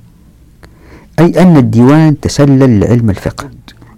[1.20, 3.50] أي أن الديوان تسلل لعلم الفقه.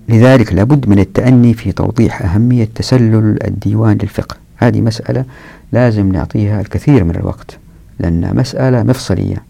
[0.09, 4.37] لذلك لابد من التأني في توضيح أهمية تسلل الديوان للفقه.
[4.57, 5.25] هذه مسألة
[5.73, 7.59] لازم نعطيها الكثير من الوقت
[8.01, 9.43] لأنها مسألة مفصلية.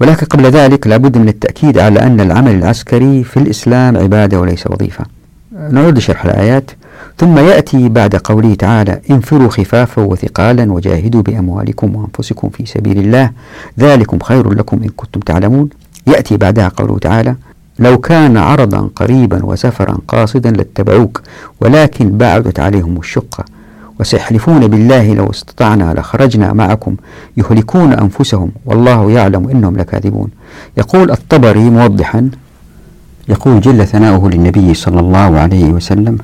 [0.00, 5.04] ولكن قبل ذلك لابد من التأكيد على أن العمل العسكري في الإسلام عبادة وليس وظيفة.
[5.52, 6.70] نعود لشرح الآيات.
[7.18, 13.30] ثم يأتي بعد قوله تعالى انفروا خفافا وثقالا وجاهدوا بأموالكم وأنفسكم في سبيل الله.
[13.78, 15.68] ذلكم خير لكم إن كنتم تعلمون.
[16.06, 17.34] يأتي بعدها قوله تعالى
[17.78, 21.22] لو كان عرضا قريبا وسفرا قاصدا لاتبعوك
[21.60, 23.44] ولكن بعدت عليهم الشقة.
[24.00, 26.96] وسيحلفون بالله لو استطعنا لخرجنا معكم.
[27.36, 30.30] يهلكون أنفسهم والله يعلم إنهم لكاذبون.
[30.76, 32.30] يقول الطبري موضحا
[33.30, 36.18] يقول جل ثناؤه للنبي صلى الله عليه وسلم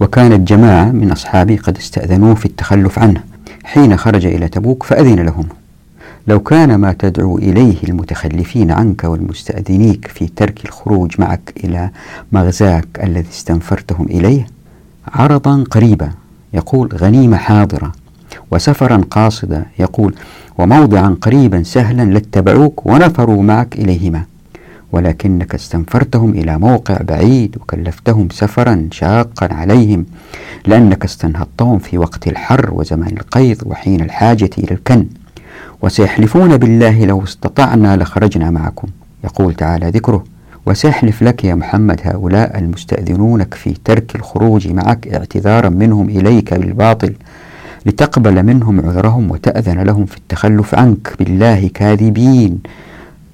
[0.00, 3.20] وكانت جماعة من أصحابه قد استأذنوه في التخلف عنه
[3.64, 5.46] حين خرج إلى تبوك فأذن لهم.
[6.26, 11.90] لو كان ما تدعو إليه المتخلفين عنك والمستأذنيك في ترك الخروج معك إلى
[12.32, 14.46] مغزاك الذي استنفرتهم إليه
[15.08, 16.10] عرضا قريبا
[16.54, 17.92] يقول غنيمة حاضرة
[18.50, 20.14] وسفرا قاصدا يقول
[20.58, 24.24] وموضعا قريبا سهلا لاتبعوك ونفروا معك إليهما.
[24.92, 30.06] ولكنك استنفرتهم إلى موقع بعيد وكلفتهم سفرا شاقا عليهم
[30.66, 35.06] لأنك استنهضتهم في وقت الحر وزمان القيض وحين الحاجة إلى الكن.
[35.82, 38.88] وسيحلفون بالله لو استطعنا لخرجنا معكم.
[39.24, 40.24] يقول تعالى ذكره
[40.66, 47.14] وسيحلف لك يا محمد هؤلاء المستأذنونك في ترك الخروج معك اعتذارا منهم إليك بالباطل
[47.86, 51.14] لتقبل منهم عذرهم وتأذن لهم في التخلف عنك.
[51.18, 52.58] بالله كاذبين.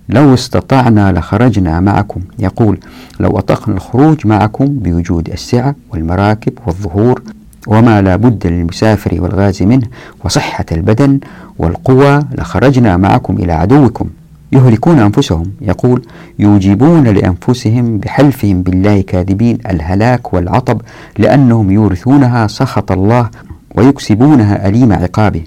[0.08, 2.20] لو استطعنا لخرجنا معكم.
[2.38, 2.78] يقول
[3.20, 7.22] لو أطقنا الخروج معكم بوجود السعة والمراكب والظهور
[7.66, 9.86] وما لا بد للمسافر والغازي منه
[10.24, 11.20] وصحة البدن
[11.58, 14.06] والقوى لخرجنا معكم إلى عدوكم.
[14.52, 15.52] يهلكون أنفسهم.
[15.60, 16.02] يقول
[16.38, 20.80] يوجبون لأنفسهم بحلفهم بالله كاذبين الهلاك والعطب
[21.18, 23.30] لأنهم يورثونها سخط الله
[23.74, 25.42] ويكسبونها أليم عقابه.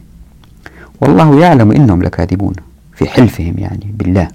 [1.01, 2.53] والله يعلم إنهم لكاذبون
[2.95, 4.27] في حلفهم يعني بالله.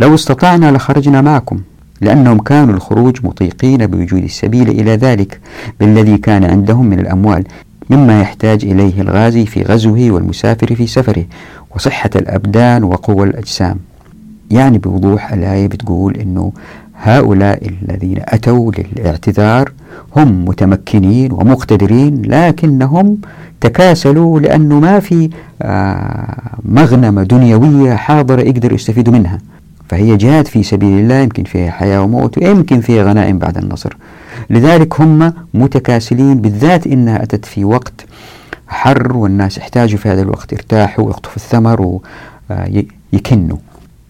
[0.00, 1.60] لو استطعنا لخرجنا معكم
[2.00, 5.40] لأنهم كانوا الخروج مطيقين بوجود السبيل إلى ذلك
[5.80, 7.44] بالذي كان عندهم من الأموال
[7.90, 11.24] مما يحتاج إليه الغازي في غزوه والمسافر في سفره
[11.76, 13.76] وصحة الأبدان وقوى الأجسام.
[14.50, 16.52] يعني بوضوح الآية بتقول أنه
[17.02, 19.72] هؤلاء الذين أتوا للاعتذار
[20.16, 23.18] هم متمكنين ومقتدرين لكنهم
[23.60, 25.30] تكاسلوا لأنه ما في
[25.62, 29.38] آه، مغنمة دنيوية حاضرة يقدروا يستفيدوا منها.
[29.90, 33.96] فهي جهاد في سبيل الله يمكن فيها حياة وموت ويمكن فيها غنائم بعد النصر.
[34.50, 38.06] لذلك هم متكاسلين بالذات إنها أتت في وقت
[38.68, 41.98] حر والناس احتاجوا في هذا الوقت يرتاحوا ويقطفوا الثمر
[43.12, 43.56] ويكنوا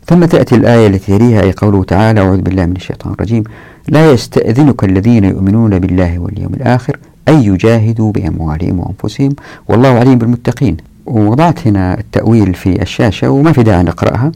[0.07, 3.45] ثم تأتي الآية التي تليها أي قوله تعالى أعوذ بالله من الشيطان الرجيم
[3.89, 6.97] لا يستأذنك الذين يؤمنون بالله واليوم الآخر
[7.29, 9.33] أن يجاهدوا بأموالهم وأنفسهم
[9.69, 10.77] والله عليم بالمتقين.
[11.07, 14.33] ووضعت هنا التأويل في الشاشة وما في داعي نقرأها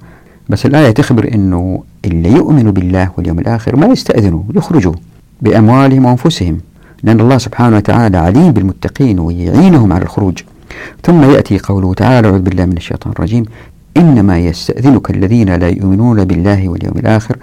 [0.49, 4.93] بس الآية تخبر أنه اللي يؤمنوا بالله واليوم الآخر ما يستأذنوا يخرجوا
[5.43, 6.61] بأموالهم وأنفسهم
[7.03, 10.39] لأن الله سبحانه وتعالى عليم بالمتقين ويعينهم على الخروج.
[11.03, 13.45] ثم يأتي قوله تعالى أعوذ بالله من الشيطان الرجيم
[13.97, 17.37] إنما يستأذنك الذين لا يؤمنون بالله واليوم الآخر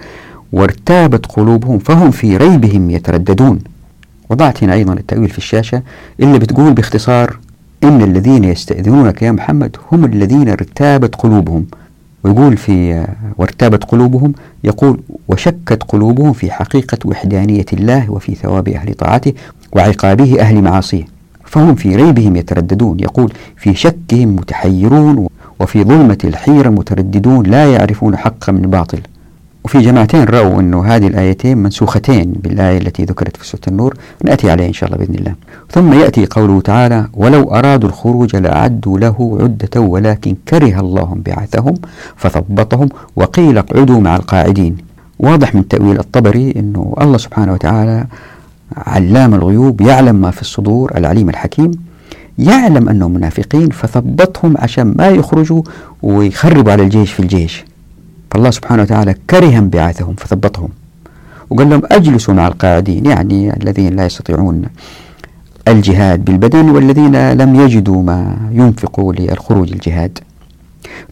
[0.52, 3.58] وارتابت قلوبهم فهم في ريبهم يترددون.
[4.30, 5.82] وضعت هنا أيضا التأويل في الشاشة
[6.20, 7.38] اللي بتقول باختصار
[7.84, 11.66] إن الذين يستأذنونك يا محمد هم الذين ارتابت قلوبهم.
[12.24, 13.06] ويقول في
[13.38, 14.32] وارتابت قلوبهم
[14.64, 19.32] يقول وشكت قلوبهم في حقيقة وحدانية الله وفي ثواب أهل طاعته
[19.72, 21.04] وعقابه أهل معاصيه
[21.44, 23.00] فهم في ريبهم يترددون.
[23.00, 25.28] يقول في شكهم متحيرون
[25.60, 29.00] وفي ظلمة الحيرة مترددون لا يعرفون حقا من باطل.
[29.64, 33.94] وفي جماعتين رأوا أنه هذه الآيتين منسوختين بالآية التي ذكرت في سورة النور
[34.24, 35.34] نأتي عليها إن شاء الله بإذن الله.
[35.70, 41.74] ثم يأتي قوله تعالى ولو أرادوا الخروج لأعدوا له عدة ولكن كره الله بعثهم
[42.16, 44.76] فثبطهم وقيل اقعدوا مع القاعدين.
[45.18, 48.06] واضح من تأويل الطبري أنه الله سبحانه وتعالى
[48.76, 51.70] علام الغيوب يعلم ما في الصدور العليم الحكيم
[52.38, 55.62] يعلم أنهم منافقين فثبطهم عشان ما يخرجوا
[56.02, 57.64] ويخربوا على الجيش في الجيش.
[58.32, 60.68] فالله سبحانه وتعالى كره انبعاثهم فثبطهم
[61.50, 64.62] وقال لهم أجلسوا مع القاعدين يعني الذين لا يستطيعون
[65.68, 70.18] الجهاد بالبدن والذين لم يجدوا ما ينفقوا للخروج الجهاد.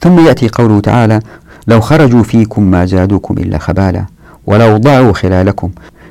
[0.01, 1.21] ثم يأتي قوله تعالى
[1.67, 4.05] لو خرجوا فيكم ما زادوكم إلا خبالا
[4.47, 5.71] ولو ضعوا خلالكم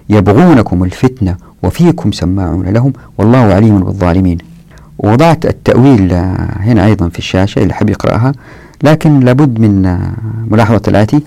[0.10, 4.38] يبغونكم الفتنة وفيكم سماعون لهم والله عليم بالظالمين.
[4.98, 6.14] وضعت التأويل
[6.60, 8.32] هنا أيضا في الشاشة اللي حب يقرأها.
[8.84, 10.00] لكن لابد من
[10.52, 11.22] ملاحظة الآتي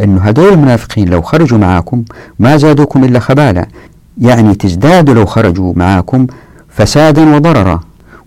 [0.00, 2.04] أن هذول المنافقين لو خرجوا معاكم
[2.38, 3.66] ما زادوكم إلا خبالا.
[4.20, 6.26] يعني تزدادوا لو خرجوا معاكم
[6.68, 7.80] فسادا وضررا.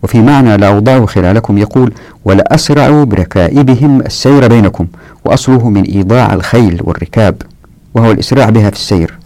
[0.03, 1.93] وفي معنى لأوضعوا خلالكم يقول
[2.25, 4.87] ولأسرعوا بركائبهم السير بينكم
[5.25, 7.41] وأصله من إيضاع الخيل والركاب
[7.95, 9.19] وهو الإسراع بها في السير.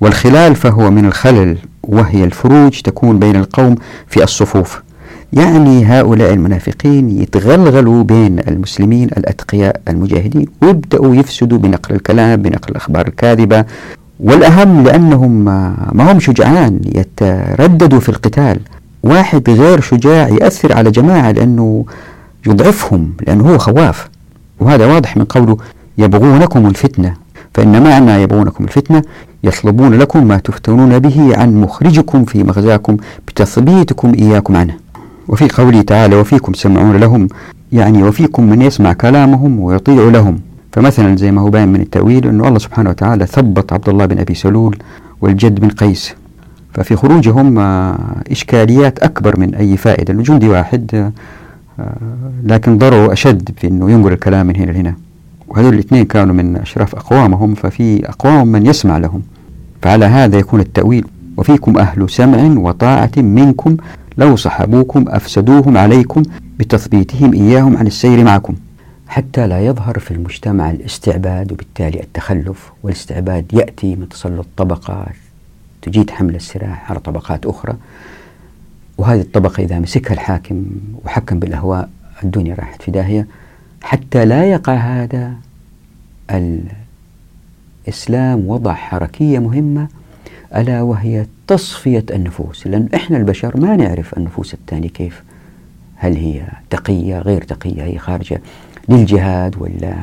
[0.00, 3.74] والخلال فهو من الخلل وهي الفروج تكون بين القوم
[4.08, 4.82] في الصفوف.
[5.32, 13.64] يعني هؤلاء المنافقين يتغلغلوا بين المسلمين الأتقياء المجاهدين ويبدأوا يفسدوا بنقل الكلام بنقل الأخبار الكاذبة.
[14.20, 15.44] والأهم لأنهم
[15.92, 18.60] ما هم شجعان يترددوا في القتال.
[19.02, 21.84] واحد غير شجاع يأثر على جماعة لأنه
[22.46, 24.08] يضعفهم لأنه هو خواف.
[24.60, 25.56] وهذا واضح من قوله
[25.98, 27.14] يبغونكم الفتنة.
[27.54, 29.02] فإن معنى يبغونكم الفتنة
[29.44, 32.96] يطلبون لكم ما تفتنون به عن مخرجكم في مغزاكم
[33.28, 34.85] بتثبيتكم إياكم عنه.
[35.28, 37.28] وفي قوله تعالى وفيكم سمعون لهم
[37.72, 40.38] يعني وفيكم من يسمع كلامهم ويطيع لهم.
[40.72, 44.18] فمثلا زي ما هو باين من التأويل أنه الله سبحانه وتعالى ثبت عبد الله بن
[44.18, 44.76] أبي سلول
[45.20, 46.14] والجد بن قيس.
[46.74, 47.98] ففي خروجهم آه،
[48.30, 51.12] إشكاليات أكبر من أي فائدة الجندي واحد
[51.80, 51.92] آه،
[52.44, 54.94] لكن ضرره أشد في أنه ينقل الكلام من هنا لهنا.
[55.48, 59.22] وهذول الاثنين كانوا من أشراف أقوامهم ففي أقوام من يسمع لهم.
[59.82, 61.04] فعلى هذا يكون التأويل
[61.36, 63.76] وفيكم أهل سمع وطاعة منكم
[64.18, 66.22] لو صحبوكم أفسدوهم عليكم
[66.58, 68.54] بتثبيتهم إياهم عن السير معكم
[69.08, 75.14] حتى لا يظهر في المجتمع الاستعباد وبالتالي التخلف والاستعباد يأتي من تسلط طبقات
[75.82, 77.76] تجيد حمل السلاح على طبقات أخرى.
[78.98, 80.64] وهذه الطبقة إذا مسكها الحاكم
[81.04, 81.88] وحكم بالأهواء
[82.22, 83.26] الدنيا راحت في داهية.
[83.82, 85.34] حتى لا يقع هذا
[87.86, 89.88] الإسلام وضع حركية مهمة
[90.56, 95.22] ألا وهي تصفية النفوس لأن إحنا البشر ما نعرف النفوس الثانية كيف
[95.96, 98.40] هل هي تقية غير تقية هي خارجة
[98.88, 99.94] للجهاد ولا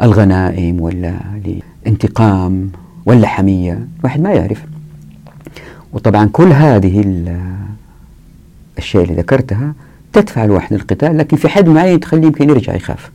[0.00, 1.14] للغنائم ولا
[1.84, 2.70] لانتقام
[3.06, 4.64] ولا حمية الواحد ما يعرف.
[5.92, 7.00] وطبعا كل هذه
[8.78, 9.74] الشيء اللي ذكرتها
[10.12, 13.10] تدفع الواحد للقتال لكن في حد معين تخليه يمكن يرجع يخاف.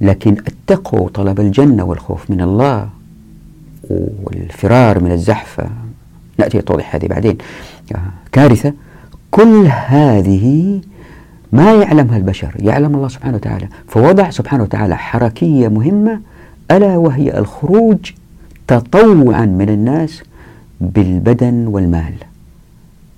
[0.00, 2.88] لكن التقوى وطلب الجنة والخوف من الله.
[4.22, 5.66] والفرار من الزحف
[6.38, 7.38] نأتي توضح هذه بعدين.
[8.32, 8.72] كارثة
[9.30, 10.80] كل هذه
[11.52, 12.54] ما يعلمها البشر.
[12.58, 13.68] يعلم الله سبحانه وتعالى.
[13.88, 16.20] فوضع سبحانه وتعالى حركية مهمة
[16.70, 18.12] ألا وهي الخروج
[18.66, 20.22] تطوعا من الناس
[20.80, 22.14] بالبدن والمال.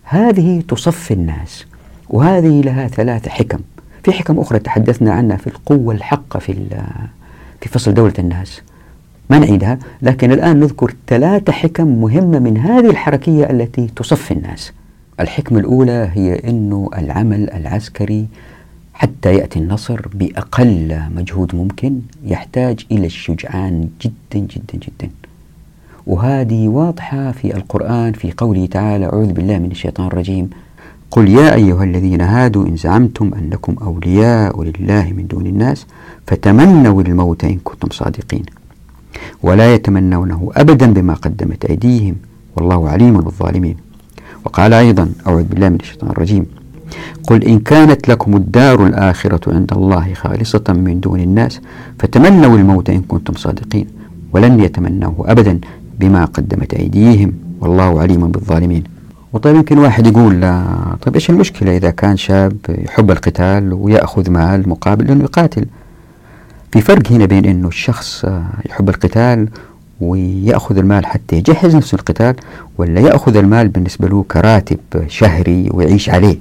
[0.04, 1.66] هذه تصفي الناس
[2.10, 3.58] وهذه لها ثلاث حكم.
[4.02, 6.54] في حكم أخرى تحدثنا عنها في القوة الحقة في
[7.60, 8.62] في فصل دولة الناس.
[9.32, 14.72] ما نعيدها لكن الآن نذكر ثلاث حكم مهمة من هذه الحركية التي تصفي الناس.
[15.20, 18.26] الحكمة الأولى هي أنه العمل العسكري
[18.94, 25.10] حتى يأتي النصر بأقل مجهود ممكن يحتاج إلى الشجعان جدا جدا جدا.
[26.06, 30.50] وهذه واضحة في القرآن في قوله تعالى أعوذ بالله من الشيطان الرجيم.
[31.10, 35.86] قل يا أيها الذين هادوا إن زعمتم أنكم أولياء لله من دون الناس
[36.26, 38.44] فتمنوا الموت إن كنتم صادقين.
[39.42, 42.16] ولا يتمنونه أبدا بما قدمت أيديهم.
[42.56, 43.76] والله عليم بالظالمين.
[44.44, 46.46] وقال أيضا أعوذ بالله من الشيطان الرجيم.
[47.26, 51.60] قل إن كانت لكم الدار الآخرة عند الله خالصة من دون الناس
[51.98, 53.86] فتمنوا الموت إن كنتم صادقين.
[54.32, 55.60] ولن يتمنوه أبدا
[56.00, 57.32] بما قدمت أيديهم.
[57.60, 58.84] والله عليم بالظالمين.
[59.32, 60.64] وطيب يمكن واحد يقول لا.
[61.02, 65.66] طيب إيش المشكلة إذا كان شاب يحب القتال ويأخذ مال مقابل أنه يقاتل؟
[66.72, 68.24] في فرق هنا بين أنه الشخص
[68.68, 69.48] يحب القتال
[70.00, 72.34] ويأخذ المال حتى يجهز نفسه القتال
[72.78, 76.36] ولا يأخذ المال بالنسبة له كراتب شهري ويعيش عليه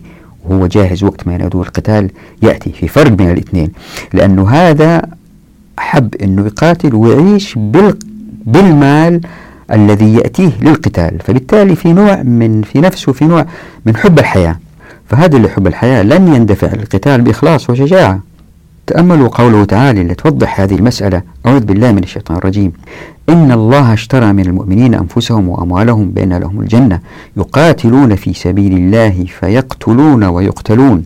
[0.46, 2.12] وهو جاهز وقت ما ينادوا القتال
[2.42, 2.72] يأتي.
[2.72, 3.72] في فرق بين الاثنين
[4.14, 5.02] لأنه هذا
[5.78, 7.56] حب أنه يقاتل ويعيش
[8.46, 9.22] بالمال
[9.72, 11.20] الذي يأتيه للقتال.
[11.24, 13.46] فبالتالي في نوع من في نفسه في نوع
[13.86, 14.60] من حب الحياة.
[15.10, 18.20] فهذا اللي حب الحياة لن يندفع للقتال بإخلاص وشجاعة.
[18.88, 21.22] تأملوا قوله تعالى لتوضح هذه المسألة.
[21.46, 22.72] أعوذ بالله من الشيطان الرجيم.
[23.30, 27.00] إن الله اشترى من المؤمنين أنفسهم وأموالهم بأن لهم الجنة
[27.38, 31.06] يقاتلون في سبيل الله فيقتلون ويقتلون.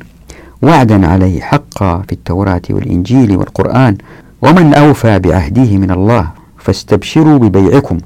[0.61, 3.97] وعدا عليه حقا في التوراة والإنجيل والقرآن.
[4.41, 7.97] ومن أوفى بعهده من الله فاستبشروا ببيعكم.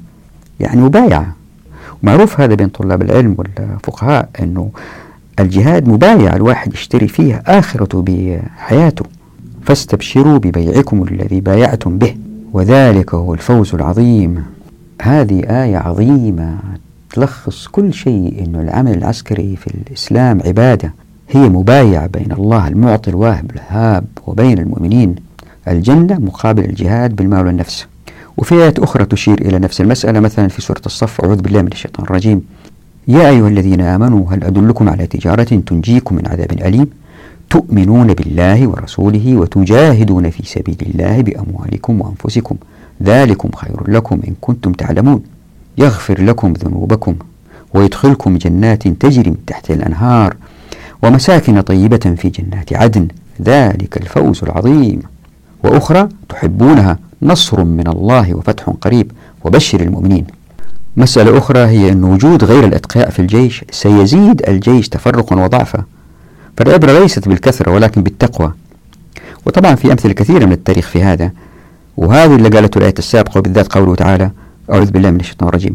[0.60, 1.34] يعني مبايعة.
[2.02, 4.70] معروف هذا بين طلاب العلم والفقهاء أنه
[5.40, 9.04] الجهاد مبايع الواحد يشتري فيها آخرته بحياته.
[9.62, 12.16] فاستبشروا ببيعكم الذي بايعتم به
[12.52, 14.44] وذلك هو الفوز العظيم.
[15.02, 16.58] هذه آية عظيمة
[17.12, 20.92] تلخص كل شيء أنه العمل العسكري في الإسلام عبادة
[21.30, 25.14] هي مبايعة بين الله المعطي الواهب الهاب وبين المؤمنين.
[25.68, 27.86] الجنة مقابل الجهاد بالمال والنفس.
[28.36, 32.04] وفي آيات أخرى تشير إلى نفس المسألة مثلا في سورة الصف أعوذ بالله من الشيطان
[32.04, 32.42] الرجيم.
[33.08, 36.86] يا أيها الذين آمنوا هل أدلكم على تجارة تنجيكم من عذاب أليم؟
[37.50, 42.56] تؤمنون بالله ورسوله وتجاهدون في سبيل الله بأموالكم وأنفسكم.
[43.02, 45.22] ذلكم خير لكم إن كنتم تعلمون.
[45.78, 47.14] يغفر لكم ذنوبكم
[47.74, 50.36] ويدخلكم جنات تجري من تحت الأنهار
[51.02, 53.08] ومساكن طيبة في جنات عدن.
[53.42, 55.00] ذلك الفوز العظيم.
[55.64, 59.12] وأخرى تحبونها نصر من الله وفتح قريب.
[59.44, 60.24] وبشر المؤمنين.
[60.96, 65.84] مسألة أخرى هي أن وجود غير الأتقياء في الجيش سيزيد الجيش تفرقا وضعفا.
[66.60, 68.52] فالعبرة ليست بالكثرة ولكن بالتقوى.
[69.46, 71.30] وطبعا في أمثلة كثيرة من التاريخ في هذا
[71.96, 74.30] وهذه اللي قالته الآية السابقة وبالذات قوله تعالى
[74.72, 75.74] أعوذ بالله من الشيطان الرجيم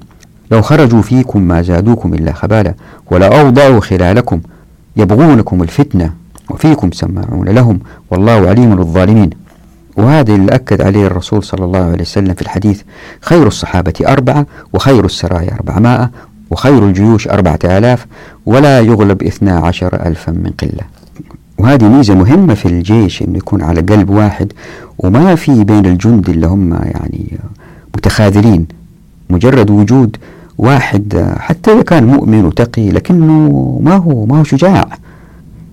[0.51, 2.73] لو خرجوا فيكم ما زادوكم إلا خبالا
[3.11, 4.41] ولا أوضعوا خلالكم
[4.97, 6.13] يبغونكم الفتنة
[6.49, 7.79] وفيكم سماعون لهم
[8.11, 9.29] والله عليم بالظالمين.
[9.97, 12.81] وهذا اللي أكد عليه الرسول صلى الله عليه وسلم في الحديث
[13.21, 16.11] خير الصحابة أربعة وخير السرايا أربعمائة
[16.55, 18.05] وخير الجيوش أربعة آلاف
[18.45, 20.83] ولا يغلب اثنا عشر ألفا من قلة.
[21.57, 24.53] وهذه ميزة مهمة في الجيش أنه يكون على قلب واحد
[24.97, 27.37] وما في بين الجند اللي هم يعني
[27.95, 28.65] متخاذلين.
[29.29, 30.17] مجرد وجود
[30.57, 34.87] واحد حتى إذا كان مؤمن وتقي لكنه ما هو ما هو شجاع.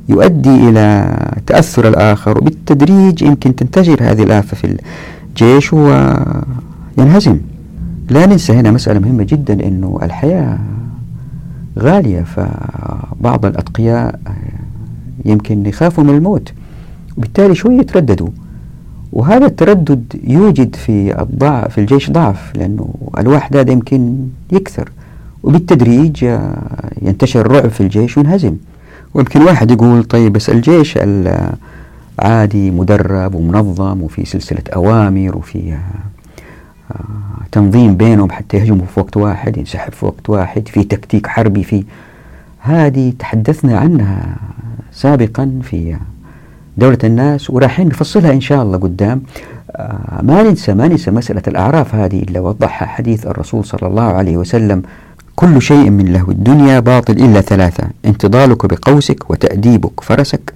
[0.08, 1.16] يؤدي إلى
[1.46, 4.76] تأثر الآخر وبالتدريج يمكن تنتشر هذه الآفة في
[5.30, 7.38] الجيش وينهزم.
[8.10, 10.58] لا ننسى هنا مسألة مهمة جدا أنه الحياة
[11.78, 14.20] غالية فبعض الأتقياء
[15.24, 16.52] يمكن يخافوا من الموت
[17.16, 18.28] وبالتالي شوية يترددوا.
[19.12, 24.16] وهذا التردد يوجد في الضعف في الجيش ضعف لأنه الواحد هذا يمكن
[24.52, 24.90] يكثر.
[25.42, 26.26] وبالتدريج
[27.02, 28.56] ينتشر الرعب في الجيش وينهزم.
[29.14, 35.72] ويمكن واحد يقول طيب بس الجيش العادي مدرب ومنظم وفي سلسلة أوامر وفي
[36.92, 36.94] آه،
[37.52, 41.84] تنظيم بينهم حتى يهجموا في وقت واحد ينسحب في وقت واحد في تكتيك حربي في
[42.58, 44.36] هذه تحدثنا عنها
[44.92, 45.96] سابقا في
[46.76, 49.22] دولة الناس وراح نفصلها إن شاء الله قدام.
[49.70, 54.36] آه، ما ننسى ما ننسى مسألة الأعراف هذه اللي وضحها حديث الرسول صلى الله عليه
[54.36, 54.82] وسلم
[55.36, 60.54] كل شيء من لهو الدنيا باطل إلا ثلاثة انتظالك بقوسك وتأديبك فرسك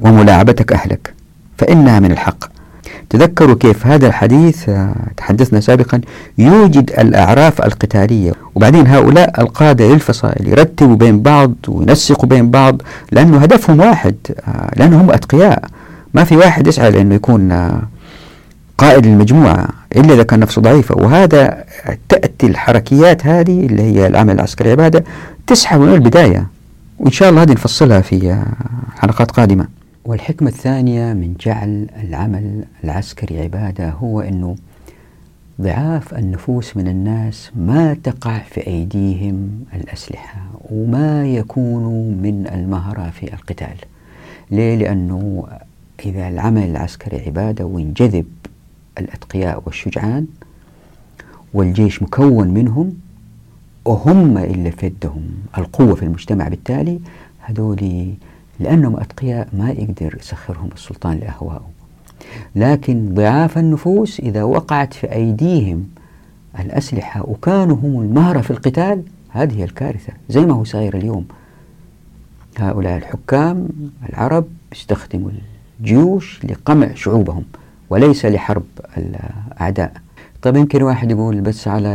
[0.00, 1.14] وملاعبتك أهلك
[1.58, 2.57] فإنها من الحق.
[3.10, 6.00] تذكروا كيف هذا الحديث آه، تحدثنا سابقا
[6.38, 8.32] يوجد الأعراف القتالية.
[8.54, 12.82] وبعدين هؤلاء القادة للفصائل يرتبوا بين بعض وينسقوا بين بعض
[13.12, 14.14] لأنه هدفهم واحد
[14.48, 15.64] آه، لأنهم أتقياء.
[16.14, 17.82] ما في واحد يسعى لأنه يكون آه،
[18.78, 20.94] قائد المجموعة إلا إذا كان نفسه ضعيفة.
[20.94, 21.64] وهذا
[22.08, 25.04] تأتي الحركيات هذه اللي هي العمل العسكري عبادة
[25.46, 26.46] تسحب من البداية.
[26.98, 28.42] وإن شاء الله هذه نفصلها في
[28.98, 29.77] حلقات قادمة.
[30.08, 34.56] والحكمة الثانية من جعل العمل العسكري عبادة هو أنه
[35.60, 40.40] ضعاف النفوس من الناس ما تقع في أيديهم الأسلحة
[40.70, 43.76] وما يكونوا من المهرة في القتال
[44.50, 45.46] ليه؟ لأنه
[46.04, 48.26] إذا العمل العسكري عبادة وينجذب
[48.98, 50.26] الأتقياء والشجعان
[51.54, 52.94] والجيش مكون منهم
[53.84, 55.28] وهم اللي في يدهم
[55.58, 57.00] القوة في المجتمع بالتالي
[57.40, 58.14] هذول
[58.60, 61.68] لأنهم أتقياء ما يقدر يسخرهم السلطان لأهوائه
[62.56, 65.88] لكن ضعاف النفوس إذا وقعت في أيديهم
[66.60, 70.12] الأسلحة وكانوا هم المهرة في القتال هذه الكارثة.
[70.28, 71.24] زي ما هو صاير اليوم.
[72.58, 73.68] هؤلاء الحكام
[74.08, 75.30] العرب يستخدموا
[75.80, 77.44] الجيوش لقمع شعوبهم
[77.90, 78.64] وليس لحرب
[78.96, 79.92] الأعداء.
[80.42, 81.88] طيب يمكن واحد يقول بس على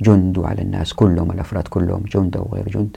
[0.00, 2.96] الجند وعلى الناس كلهم الأفراد كلهم جند أو غير جند.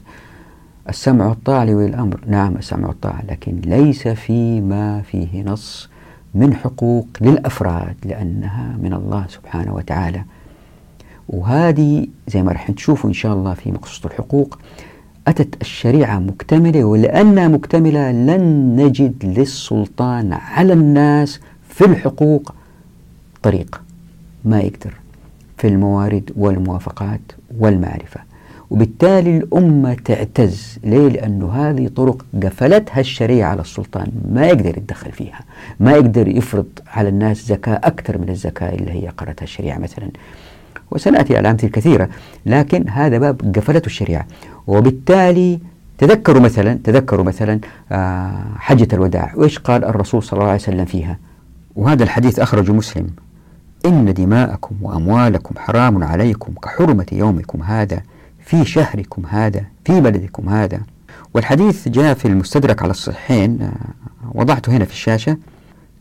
[0.89, 5.89] السمع والطاعة لولي الأمر نعم السمع والطاعة لكن ليس فيما فيه نص
[6.35, 10.23] من حقوق للأفراد لأنها من الله سبحانه وتعالى.
[11.29, 14.59] وهذه زي ما راح نشوفوا إن شاء الله في مقصود الحقوق
[15.27, 22.53] أتت الشريعة مكتملة ولأنها مكتملة لن نجد للسلطان على الناس في الحقوق
[23.43, 23.81] طريق.
[24.45, 24.93] ما يقدر
[25.57, 27.21] في الموارد والموافقات
[27.59, 28.19] والمعرفة.
[28.73, 30.79] وبالتالي الأمة تعتز.
[30.83, 34.07] ليه؟ لأنه هذه طرق قفلتها الشريعة على السلطان.
[34.31, 35.39] ما يقدر يتدخل فيها.
[35.79, 40.09] ما يقدر يفرض على الناس زكاة أكثر من الزكاة اللي هي قرتها الشريعة مثلا.
[40.91, 42.09] وسنأتي على أمثلة كثيرة
[42.45, 44.25] لكن هذا باب قفلته الشريعة.
[44.67, 45.59] وبالتالي
[45.97, 47.59] تذكروا مثلا تذكروا مثلا
[47.91, 49.33] آه، حجة الوداع.
[49.35, 51.17] وإيش قال الرسول صلى الله عليه وسلم فيها؟
[51.75, 53.07] وهذا الحديث أخرجه مسلم.
[53.85, 58.01] إن دماءكم وأموالكم حرام عليكم كحرمة يومكم هذا.
[58.45, 60.81] في شهركم هذا في بلدكم هذا.
[61.33, 63.73] والحديث جاء في المستدرك على الصحيحين آه،
[64.33, 65.37] وضعته هنا في الشاشة.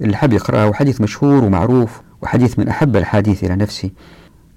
[0.01, 3.93] اللي حاب يقرأه وحديث مشهور ومعروف وحديث من أحب الحديث إلى نفسي.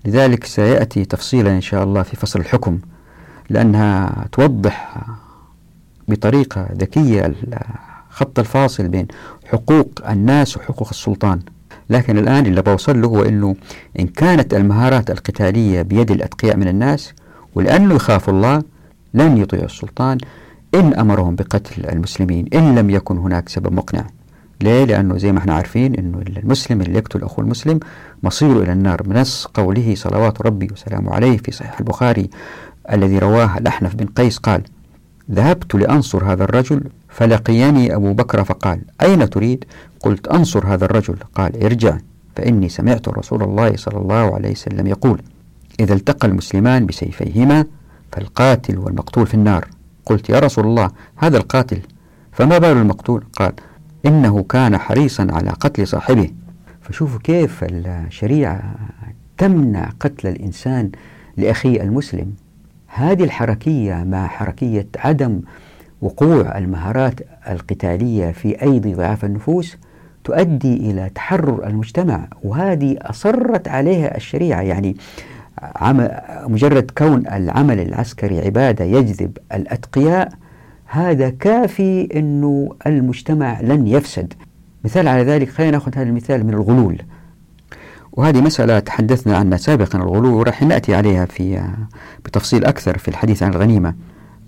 [0.05, 2.79] لذلك سيأتي تفصيلا إن شاء الله في فصل الحكم
[3.49, 4.97] لأنها توضح
[6.07, 7.33] بطريقة ذكية
[8.11, 9.07] الخط الفاصل بين
[9.45, 11.39] حقوق الناس وحقوق السلطان.
[11.89, 13.55] لكن الآن اللي بوصل له هو أنه
[13.99, 17.13] إن كانت المهارات القتالية بيد الأتقياء من الناس
[17.55, 18.63] ولأنه يخاف الله
[19.13, 20.17] لن يطيع السلطان
[20.75, 24.07] إن أمرهم بقتل المسلمين إن لم يكن هناك سبب مقنع
[24.61, 27.79] ليه؟ لأنه زي ما إحنا عارفين أنه المسلم اللي يقتل أخوه المسلم
[28.23, 32.29] مصيره إلى النار بنص قوله صلوات ربي وسلامه عليه في صحيح البخاري
[32.91, 34.61] الذي رواه الأحنف بن قيس قال
[35.31, 39.65] ذهبت لأنصر هذا الرجل فلقيني أبو بكر فقال أين تريد؟
[39.99, 41.97] قلت أنصر هذا الرجل قال ارجع
[42.35, 45.21] فإني سمعت رسول الله صلى الله عليه وسلم يقول
[45.79, 47.65] إذا التقى المسلمان بسيفيهما
[48.11, 49.67] فالقاتل والمقتول في النار.
[50.05, 51.79] قلت يا رسول الله هذا القاتل.
[52.31, 53.53] فما بال المقتول؟ قال
[54.05, 56.29] إنه كان حريصا على قتل صاحبه.
[56.81, 58.75] فشوفوا كيف الشريعة
[59.37, 60.91] تمنع قتل الإنسان
[61.37, 62.33] لأخيه المسلم.
[62.87, 65.41] هذه الحركية مع حركية عدم
[66.01, 67.19] وقوع المهارات
[67.49, 69.77] القتالية في أيدي ضعاف النفوس
[70.23, 74.61] تؤدي إلى تحرر المجتمع وهذه أصرت عليها الشريعة.
[74.61, 74.95] يعني
[76.47, 80.29] مجرد كون العمل العسكري عبادة يجذب الأتقياء
[80.85, 84.33] هذا كافي أنه المجتمع لن يفسد.
[84.83, 87.01] مثال على ذلك خلينا نأخذ هذا المثال من الغلول.
[88.11, 89.99] وهذه مسألة تحدثنا عنها سابقا.
[89.99, 91.61] الغلو وراح نأتي عليها في
[92.25, 93.93] بتفصيل أكثر في الحديث عن الغنيمة.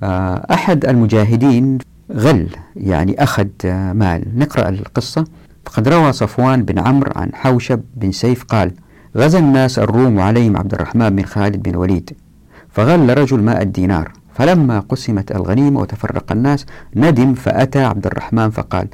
[0.03, 1.77] آه، أحد المجاهدين
[2.11, 3.47] غل يعني أخذ
[3.93, 4.23] مال.
[4.35, 5.25] نقرأ القصة.
[5.65, 8.71] فقد روى صفوان بن عمرو عن حوشب بن سيف قال
[9.17, 12.17] غزا الناس الروم عليهم عبد الرحمن بن خالد بن الوليد
[12.69, 16.65] فغل رجل ماء الدينار فلما قسمت الغنيمة وتفرق الناس
[16.95, 18.87] ندم فأتى عبد الرحمن فقال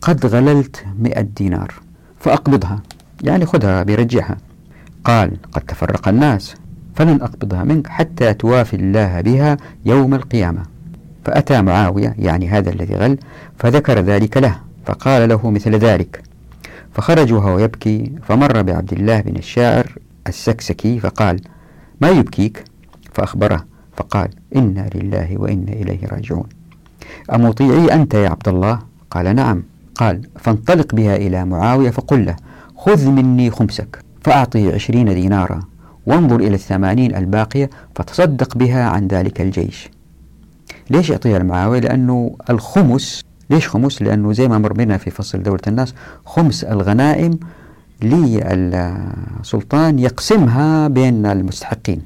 [0.00, 1.74] قد غللت مئة دينار
[2.20, 2.82] فأقبضها
[3.22, 4.36] يعني خذها بيرجعها
[5.04, 6.54] قال قد تفرق الناس
[6.94, 10.62] فلن أقبضها منك حتى توافي الله بها يوم القيامة.
[11.24, 13.18] فأتى معاوية يعني هذا الذي غل
[13.58, 14.56] فذكر ذلك له
[14.86, 16.22] فقال له مثل ذلك
[16.92, 21.40] فخرج وهو يبكي فمر بعبد الله بن الشاعر السكسكي فقال
[22.00, 22.64] ما يبكيك؟
[23.12, 23.64] فأخبره
[23.96, 26.46] فقال إنا لله وإنا إليه راجعون.
[27.34, 28.78] أمطيعي أنت يا عبد الله؟
[29.10, 29.62] قال نعم.
[29.94, 32.36] قال فانطلق بها إلى معاوية فقل له
[32.76, 35.60] خذ مني خمسك فأعطي عشرين دينارا
[36.06, 39.90] وانظر إلى الثمانين الباقية فتصدق بها عن ذلك الجيش.
[40.90, 45.60] ليش يعطيها لمعاوية لأنه الخمس ليش خمس؟ لأنه زي ما مر بنا في فصل دولة
[45.66, 45.94] الناس
[46.26, 47.38] خمس الغنائم
[48.02, 52.02] للسلطان يقسمها بين المستحقين.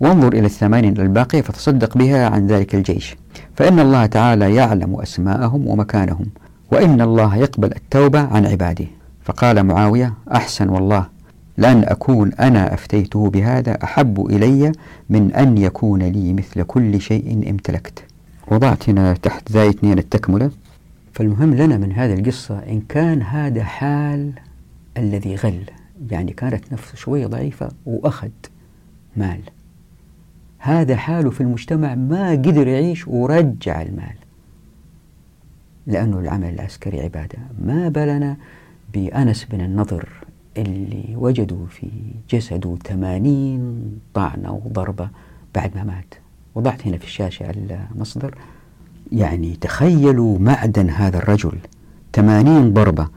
[0.00, 3.16] وانظر إلى الثمانين الباقية فتصدق بها عن ذلك الجيش.
[3.56, 6.26] فإن الله تعالى يعلم أسماءهم ومكانهم
[6.72, 8.86] وإن الله يقبل التوبة عن عباده.
[9.24, 11.06] فقال معاوية أحسن والله
[11.56, 14.72] لأن أكون أنا أفتيته بهذا أحب إلي
[15.10, 18.04] من أن يكون لي مثل كل شيء امتلكت.
[18.50, 20.50] وضعت هنا تحت ذا اثنين التكملة.
[21.18, 24.32] فالمهم لنا من هذه القصة إن كان هذا حال
[24.96, 25.64] الذي غل
[26.10, 28.30] يعني كانت نفسه شوية ضعيفة وأخذ
[29.16, 29.40] مال.
[30.58, 34.14] هذا حاله في المجتمع ما قدر يعيش ورجع المال.
[35.86, 37.38] لأنه العمل العسكري عبادة.
[37.64, 38.36] ما بالنا
[38.94, 40.08] بأنس بن النضر
[40.56, 41.90] اللي وجدوا في
[42.30, 45.10] جسده ثمانين طعنة وضربة
[45.54, 46.14] بعد ما مات.
[46.54, 48.38] وضعت هنا في الشاشة المصدر.
[49.12, 51.58] يعني تخيلوا معدن هذا الرجل
[52.14, 53.08] ثمانين ضربة.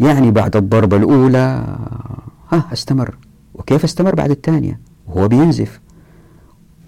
[0.00, 1.64] يعني بعد الضربة الأولى
[2.52, 3.14] ها استمر.
[3.54, 5.80] وكيف استمر بعد الثانية؟ وهو بينزف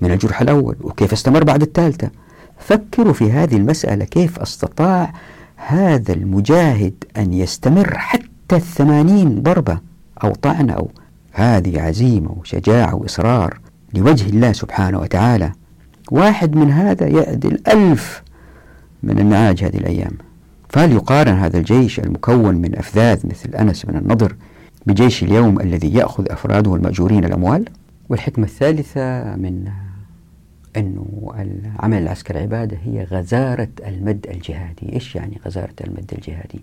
[0.01, 0.77] من الجرح الأول.
[0.81, 2.11] وكيف استمر بعد الثالثة؟
[2.59, 5.13] فكروا في هذه المسألة كيف أستطاع
[5.57, 9.79] هذا المجاهد أن يستمر حتى الثمانين ضربة.
[10.25, 10.91] أو طعنة أو
[11.33, 13.61] هذه عزيمة وشجاعة وإصرار
[13.95, 15.53] لوجه الله سبحانه وتعالى.
[16.11, 18.23] واحد من هذا يعدل ألف
[19.03, 20.13] من النعاج هذه الأيام.
[20.69, 24.37] فهل يقارن هذا الجيش المكون من أفذاذ مثل أنس بن النضر
[24.87, 27.65] بجيش اليوم الذي يأخذ أفراده المأجورين الأموال.
[28.09, 29.69] والحكمة الثالثة من
[30.77, 34.93] أنه العمل العسكري عبادة هي غزارة المد الجهادي.
[34.93, 36.61] إيش يعني غزارة المد الجهادي؟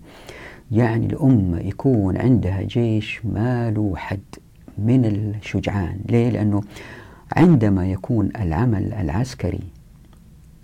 [0.71, 4.19] يعني الأمة يكون عندها جيش ما له حد
[4.77, 5.99] من الشجعان.
[6.09, 6.61] ليه؟ لأنه
[7.35, 9.59] عندما يكون العمل العسكري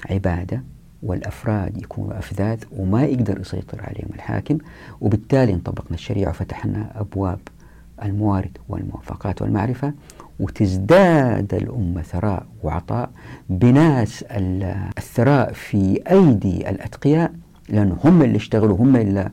[0.10, 0.62] عبادة
[1.04, 4.58] والأفراد يكونوا أفذاذ وما يقدر يسيطر عليهم الحاكم
[5.02, 7.40] وبالتالي انطبقنا الشريعة وفتحنا أبواب
[8.04, 9.94] الموارد والموافقات والمعرفة
[10.40, 13.10] وتزداد الأمة ثراء وعطاء
[13.50, 14.26] بناس
[14.98, 17.32] الثراء في أيدي الأتقياء
[17.70, 19.30] لأنه هم اللي اشتغلوا هم اللي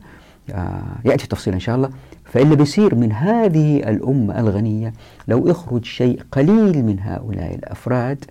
[0.49, 1.89] آه، يأتي تفصيل إن شاء الله.
[2.31, 4.93] فإلا بيصير من هذه الأمة الغنية
[5.27, 8.25] لو يخرج شيء قليل من هؤلاء الأفراد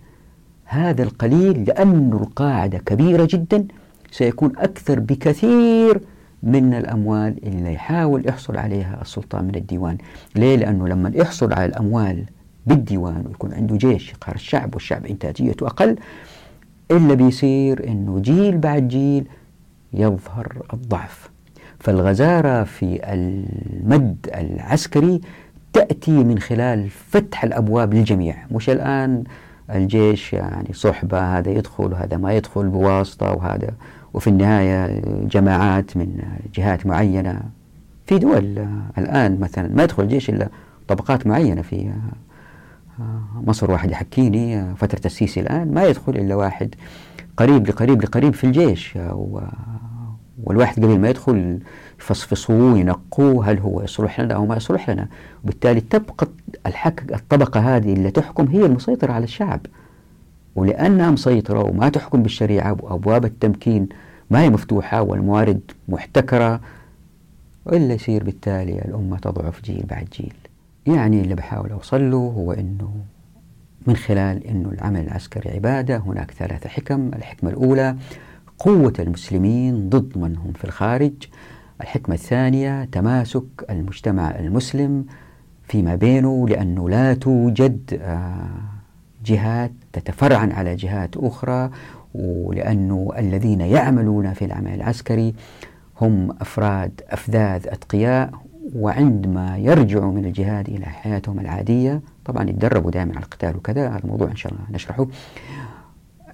[0.65, 3.67] هذا القليل لأن القاعدة كبيرة جدا
[4.11, 6.01] سيكون أكثر بكثير
[6.43, 9.99] من الأموال اللي يحاول يحصل عليها السلطان من الديوان
[10.37, 12.25] ليه؟ لأنه لما يحصل على الأموال
[12.67, 15.97] بالديوان ويكون عنده جيش يقهر الشعب والشعب إنتاجيته أقل
[16.91, 19.29] إلا بيصير أنه جيل بعد جيل
[19.93, 21.30] يظهر الضعف
[21.81, 25.21] فالغزارة في المد العسكري
[25.73, 28.37] تأتي من خلال فتح الأبواب للجميع.
[28.51, 29.25] مش الآن
[29.75, 33.71] الجيش يعني صحبة هذا يدخل وهذا ما يدخل بواسطة وهذا
[34.15, 36.23] وفي النهاية جماعات من
[36.55, 37.41] جهات معينة
[38.07, 38.67] في دول
[38.99, 40.49] الآن مثلا ما يدخل الجيش إلا
[40.89, 41.93] طبقات معينة في
[43.47, 43.71] مصر.
[43.71, 46.75] واحد يحكيني فترة السيسي الآن ما يدخل إلا واحد
[47.37, 48.99] قريب لقريب لقريب في الجيش
[50.45, 51.59] والواحد قبل ما يدخل
[52.01, 55.09] يفصفصوه ينقوه هل هو يصلح لنا أو ما يصلح لنا.
[55.45, 56.29] وبالتالي تبقى
[56.67, 59.61] الحك الطبقة هذه اللي تحكم هي المسيطرة على الشعب.
[60.57, 63.89] ولأنها مسيطرة وما تحكم بالشريعة وأبواب التمكين
[64.31, 66.61] ما هي مفتوحة والموارد محتكرة
[67.67, 70.35] وإلا يصير بالتالي الأمة تضعف جيل بعد جيل.
[70.87, 72.91] يعني اللي بحاول أوصل له هو أنه
[73.87, 77.11] من خلال أنه العمل العسكري عبادة هناك ثلاثة حكم.
[77.17, 77.97] الحكمة الأولى
[78.61, 81.13] قوة المسلمين ضد من هم في الخارج.
[81.81, 85.05] الحكمة الثانية تماسك المجتمع المسلم
[85.69, 88.49] فيما بينه لأنه لا توجد آه،
[89.25, 91.71] جهات تتفرعن على جهات أخرى
[92.15, 95.35] ولأنه الذين يعملون في العمل العسكري
[96.01, 98.31] هم أفراد أفذاذ أتقياء
[98.77, 104.31] وعندما يرجعوا من الجهاد إلى حياتهم العادية طبعا يتدربوا دائما على القتال وكذا هذا الموضوع
[104.31, 105.07] إن شاء الله نشرحه.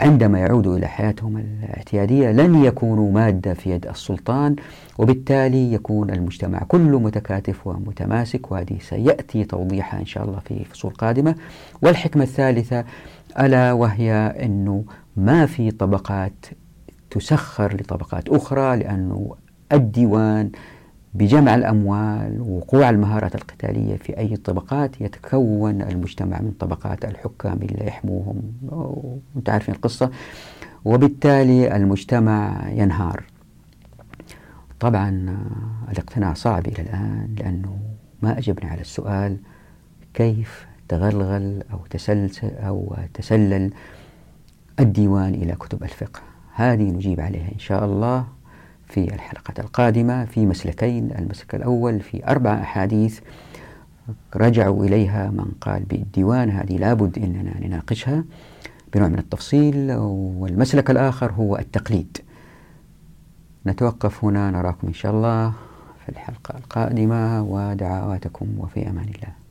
[0.00, 4.56] عندما يعودوا إلى حياتهم الاعتيادية لن يكونوا مادة في يد السلطان
[4.98, 11.34] وبالتالي يكون المجتمع كله متكاتف ومتماسك وهذه سيأتي توضيحها إن شاء الله في فصول قادمة.
[11.82, 12.84] والحكمة الثالثة
[13.40, 14.84] ألا وهي أنه
[15.16, 16.46] ما في طبقات
[17.10, 19.34] تسخر لطبقات أخرى لأنه
[19.72, 20.50] الديوان
[21.16, 28.42] بجمع الأموال ووقوع المهارات القتالية في أي طبقات يتكون المجتمع من طبقات الحكام اللي يحموهم.
[29.34, 30.10] وانت عارفين القصة.
[30.84, 33.24] وبالتالي المجتمع ينهار.
[34.80, 35.36] طبعا
[35.92, 37.78] الاقتناع صعب إلى الآن لأنه
[38.22, 39.36] ما أجبنا على السؤال
[40.14, 43.72] كيف تغلغل أو تسلسل أو تسلل
[44.80, 46.20] الديوان إلى كتب الفقه.
[46.54, 48.35] هذه نجيب عليها إن شاء الله.
[48.88, 53.20] في الحلقة القادمة في مسلكين المسلك الأول في أربع أحاديث
[54.36, 58.24] رجعوا إليها من قال بالديوان هذه لابد أننا نناقشها
[58.94, 59.92] بنوع من التفصيل.
[59.92, 62.18] والمسلك الآخر هو التقليد.
[63.66, 65.52] نتوقف هنا نراكم إن شاء الله
[66.04, 69.45] في الحلقة القادمة ودعواتكم وفي أمان الله.